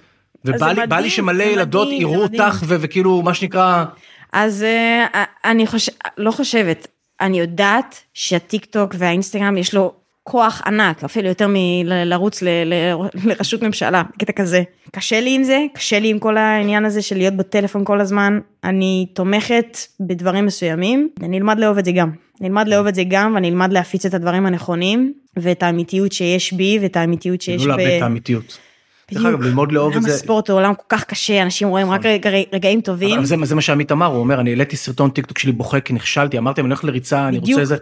ובא 0.46 1.00
לי, 1.00 1.10
שמלא 1.10 1.44
ילדות 1.44 1.88
יראו. 1.92 2.22
אותך 2.24 2.64
וכאילו 2.68 3.22
מה 3.22 3.34
שנקרא 3.34 3.86
אז 4.34 4.64
אה, 4.64 5.24
אני 5.46 5.68
חושב, 5.68 5.92
לא 6.18 6.32
חושבת, 6.32 6.88
אני 7.22 7.40
יודעת 7.40 8.02
שהטיק 8.14 8.66
טוק 8.66 8.96
והאינסטגרם 8.98 9.58
יש 9.58 9.74
לו 9.74 9.94
כוח 10.24 10.62
ענק, 10.66 11.04
אפילו 11.04 11.28
יותר 11.28 11.48
מלרוץ 11.50 12.42
ל- 12.42 12.48
ל- 12.66 12.94
לראשות 13.26 13.62
ממשלה, 13.64 14.04
קטע 14.20 14.32
כזה. 14.32 14.64
קשה 14.96 15.22
לי 15.22 15.36
עם 15.36 15.44
זה, 15.44 15.66
קשה 15.74 16.00
לי 16.00 16.10
עם 16.10 16.20
כל 16.20 16.38
העניין 16.38 16.86
הזה 16.86 17.02
של 17.02 17.18
להיות 17.18 17.34
בטלפון 17.34 17.86
כל 17.86 18.02
הזמן. 18.02 18.40
אני 18.64 19.06
תומכת 19.14 19.78
בדברים 20.00 20.46
מסוימים, 20.46 21.10
אני 21.24 21.38
אלמד 21.38 21.60
לאהוב 21.60 21.78
את 21.78 21.86
זה 21.86 21.92
גם. 21.92 22.12
אני 22.42 22.48
אלמד 22.48 22.68
לאהוב 22.68 22.88
את 22.88 22.96
זה 22.96 23.04
גם, 23.10 23.36
ואני 23.36 23.50
אלמד 23.50 23.74
להפיץ 23.74 24.06
את 24.06 24.14
הדברים 24.14 24.46
הנכונים, 24.46 25.14
ואת 25.38 25.64
האמיתיות 25.64 26.12
שיש 26.12 26.54
בי, 26.54 26.80
ואת 26.82 26.98
האמיתיות 26.98 27.42
שיש 27.42 27.66
לא 27.66 27.76
ב... 27.76 27.80
לאבד 27.80 27.92
את 27.98 28.02
האמיתיות. 28.02 28.60
דרך. 29.14 29.26
אגב, 29.26 29.42
ללמוד 29.42 29.72
לאהוב 29.72 29.90
את 29.92 29.96
עולם 29.98 30.10
זה. 30.10 30.16
הספורט 30.16 30.50
הוא 30.50 30.58
עולם 30.60 30.74
כל 30.74 30.84
כך 30.90 31.04
קשה, 31.04 31.42
אנשים 31.42 31.68
רואים 31.68 31.90
רק 31.92 32.06
רגע- 32.06 32.30
רגעים 32.54 32.82
טובים. 32.82 33.18
אבל 33.18 33.26
זה, 33.26 33.56
מה 33.56 33.62
שעמית 33.62 33.92
אמר, 33.92 34.06
הוא 34.06 34.20
אומר, 34.20 34.40
אני 34.40 34.50
העליתי 34.50 34.76
סרטון 34.76 35.10
טיק 35.10 35.26
טוק 35.26 35.38
שלי 35.38 35.52
בוכה 35.52 35.80
כי 35.80 35.94
נכשלתי, 35.94 36.38
אמרתי, 36.38 36.62
אני 36.62 36.68
הולך 36.68 36.84
לריצה, 36.84 37.28
אני. 37.28 37.38
רוצה 37.40 37.60
איזה... 37.62 37.76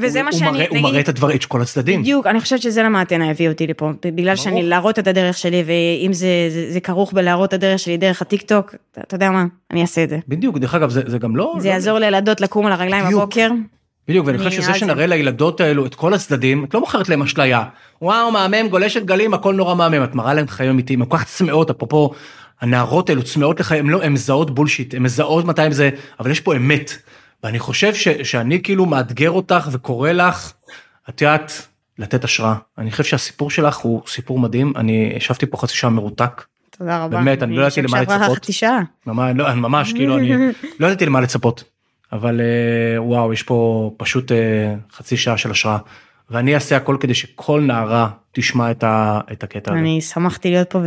וזה 0.00 0.22
מה 0.22 0.32
שאני, 0.32 0.66
הוא 0.68 0.78
מראה 0.80 1.00
את 1.00 1.08
הדברים, 1.08 1.36
את 1.36 1.44
כל 1.44 1.62
הצדדים. 1.62 2.00
בדיוק, 2.02 2.26
אני 2.26 2.40
חושבת 2.40 2.62
שזה 2.62 2.82
למה 2.82 3.02
אתנה 3.02 3.30
הביא 3.30 3.48
אותי 3.48 3.66
לפה, 3.66 3.90
בגלל 4.04 4.36
שאני 4.36 4.62
להראות 4.62 4.98
את 4.98 5.06
הדרך 5.06 5.38
שלי, 5.38 5.64
ואם 5.66 6.12
זה, 6.12 6.26
כרוך 6.82 7.12
בלהראות 7.12 7.48
את 7.48 7.54
הדרך 7.54 7.78
שלי 7.78 7.96
דרך 7.96 8.22
הטיק 8.22 8.42
טוק, 8.42 8.74
אתה, 8.92 9.14
יודע 9.14 9.30
מה, 9.30 9.44
אני 9.70 9.82
אעשה 9.82 10.04
את 10.04 10.08
זה. 10.08 10.18
בדיוק, 10.28 10.58
דרך 10.58 10.74
אגב, 10.74 10.90
זה, 10.90 11.18
גם 11.18 11.36
לא... 11.36 11.54
זה 11.58 11.68
לא- 11.68 11.72
יעזור 11.74 11.98
לילדות 11.98 12.40
לקום 12.40 12.66
על 12.66 12.72
הרגליים. 12.72 13.04
בבוקר. 13.10 13.50
בדיוק, 14.08 14.26
ואני 14.26 14.38
חושב 14.38 14.50
שזה. 14.50 14.74
שנראה 14.74 15.06
לילדות 15.06 15.60
האלו 15.60 15.86
את 15.86 15.94
כל 15.94 16.14
הצדדים, 16.14 16.64
את 16.64 16.74
לא 16.74 16.80
מוכרת 16.80 17.08
להם 17.08 17.22
אשליה. 17.22 17.64
וואו, 18.02 18.30
מהמם, 18.30 18.68
גולשת 18.68 19.04
גלים, 19.04 19.34
הכל 19.34 19.54
נורא 19.54 19.74
מהמם, 19.74 20.04
את 20.04 20.14
מראה 20.14 20.34
להם 20.34 20.48
חיים 20.48 20.70
אמיתיים, 20.70 21.02
הן 21.02 21.08
כל 21.08 21.16
כך 21.16 21.24
צמאות, 21.24 21.70
אפרופו, 21.70 22.10
הנערות 22.60 23.08
האלו 23.08 23.22
צמאות 23.22 23.60
הן 23.70 23.86
לא, 23.86 24.02
הן 24.02 24.12
מזהות 24.12 24.54
בולשיט, 24.54 24.94
הן 24.94 25.02
מזהות 25.02 25.44
מתי 25.44 25.62
הם 25.62 25.72
זה, 25.72 25.90
אבל 26.20 26.30
יש 26.30 26.40
פה 26.40 26.56
אמת. 26.56 26.92
ואני 27.44 27.58
חושב 27.58 27.94
ש, 27.94 28.08
שאני 28.08 28.62
כאילו 28.62 28.86
מאתגר 28.86 29.30
אותך 29.30 29.68
וקורא 29.72 30.12
לך, 30.12 30.52
את 31.08 31.20
יודעת, 31.20 31.66
לתת 31.98 32.24
השראה. 32.24 32.54
אני 32.78 32.90
חושב 32.90 33.04
שהסיפור 33.04 33.50
שלך 33.50 33.76
הוא 33.76 34.02
סיפור 34.06 34.38
מדהים, 34.38 34.72
אני 34.76 35.12
ישבתי 35.16 35.46
פה 35.46 35.56
חצי 35.56 35.76
שעה 35.76 35.90
מרותק, 35.90 36.44
תודה 36.78 37.04
רבה. 37.04 37.18
באמת, 37.18 37.42
אני 37.42 37.56
לא 37.56 37.60
ידעתי 37.60 37.82
למה 37.82 37.88
חושבת 37.88 38.08
שעברה 38.08 38.18
לצפות. 38.18 38.36
חצי 38.36 38.52
שעה. 38.52 38.80
ממש, 39.06 39.32
לא, 39.36 39.54
ממש 39.54 39.92
כאילו 39.92 40.18
אני 40.18 40.32
לא 40.80 40.86
ידעתי 40.86 41.06
למה 41.06 41.20
לצפות 41.20 41.64
אבל 42.12 42.40
אה, 42.40 43.02
וואו 43.02 43.32
יש 43.32 43.42
פה 43.42 43.90
פשוט 43.96 44.32
אה, 44.32 44.74
חצי 44.92 45.16
שעה 45.16 45.36
של 45.36 45.50
השראה 45.50 45.78
ואני 46.30 46.54
אעשה 46.54 46.76
הכל 46.76 46.96
כדי 47.00 47.14
שכל 47.14 47.60
נערה 47.60 48.08
תשמע 48.32 48.70
את, 48.70 48.84
ה, 48.84 49.20
את 49.32 49.42
הקטע 49.42 49.70
הזה 49.70 49.80
אני 49.80 50.00
שמחתי 50.00 50.50
להיות 50.50 50.70
פה. 50.70 50.78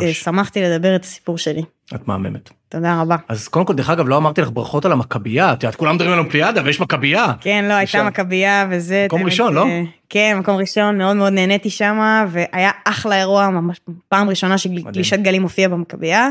ושמחתי 0.00 0.62
לדבר 0.62 0.96
את 0.96 1.04
הסיפור 1.04 1.38
שלי. 1.38 1.62
את 1.94 2.08
מהממת 2.08 2.50
תודה 2.68 3.00
רבה. 3.00 3.16
אז 3.28 3.48
קודם 3.48 3.66
כל 3.66 3.74
דרך 3.74 3.90
אגב 3.90 4.08
לא 4.08 4.16
אמרתי 4.16 4.40
לך 4.40 4.50
ברכות 4.50 4.84
על 4.84 4.92
המכבייה 4.92 5.52
את 5.52 5.62
יודעת 5.62 5.76
כולם 5.76 5.94
מדברים 5.94 6.12
על 6.12 6.18
אולימפיאדה 6.18 6.62
ויש 6.64 6.80
מכבייה 6.80 7.32
כן, 7.40 7.64
לא, 7.68 7.74
הייתה. 7.74 8.04
מכבייה 8.04 8.66
וזה. 8.70 9.04
מקום 9.06 9.22
ראשון, 9.22 9.54
לא? 9.54 9.66
אה, 9.66 9.82
כן, 10.08 10.36
מקום 10.40 10.56
ראשון, 10.56 10.98
מאוד 10.98 11.16
מאוד 11.16 11.32
נהניתי 11.32 11.70
שם, 11.70 12.24
והיה 12.30 12.70
אחלה 12.84 13.18
אירוע, 13.18 13.50
ממש 13.50 13.80
פעם 14.08 14.28
ראשונה 14.28 14.58
שגלישת 14.58 15.18
גלים 15.18 15.42
הופיעה 15.42 15.68
במכבייה. 15.68 16.28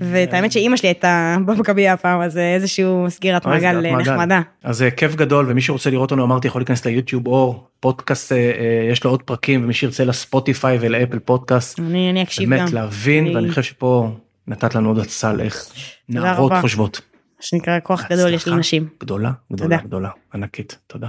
ואת 0.00 0.32
האמת 0.34 0.52
שאימא 0.52 0.76
שלי 0.76 0.88
הייתה 0.88 1.36
במכבייה 1.46 1.92
הפעם, 1.92 2.20
אז 2.20 2.38
איזשהו 2.38 3.06
סגירת 3.08 3.46
אוי, 3.46 3.54
מעגל. 3.54 3.96
נחמדה. 3.96 4.40
אז 4.64 4.82
אה, 4.82 4.90
כיף 4.90 5.14
גדול 5.14 5.46
ומי 5.48 5.60
שרוצה 5.60 5.90
לראות 5.90 6.10
אותנו 6.10 6.24
אמרתי 6.24 6.48
יכול 6.48 6.60
להיכנס 6.60 6.84
ליוטיוב 6.84 7.26
או 7.26 7.64
פודקאסט 7.80 8.32
אה, 8.32 8.36
אה, 8.38 8.88
יש 8.92 9.04
לו 9.04 9.10
עוד 9.10 9.22
פרקים 9.22 9.64
ומי 9.64 9.74
שירצה 9.74 10.04
לספוטיפיי 10.04 10.78
ולאפל 10.80 11.18
פודקאסט 11.18 11.78
אני 11.80 12.10
אני 12.10 12.22
אקשיב 12.22 12.44
גם. 12.44 12.58
באמת 12.58 12.72
להבין 12.72 13.24
אני- 13.26 13.34
ואני 13.34 13.48
חושב 13.48 13.62
שפה 13.62 14.10
נתת 14.46 14.74
לנו 14.74 14.88
עוד 14.88 14.98
הצעה 14.98 15.32
לאיך 15.32 15.66
נערות. 16.08 16.52
חושבות. 16.60 17.00
מה 17.36 17.42
שנקרא 17.42 17.78
כוח 17.82 18.04
גדול 18.12 18.34
יש 18.34 18.48
לנשים. 18.48 18.88
גדולה 19.00 19.30
גדולה. 19.52 19.76
גדולה 19.76 20.08
ענקית 20.34 20.78
תודה. 20.86 21.08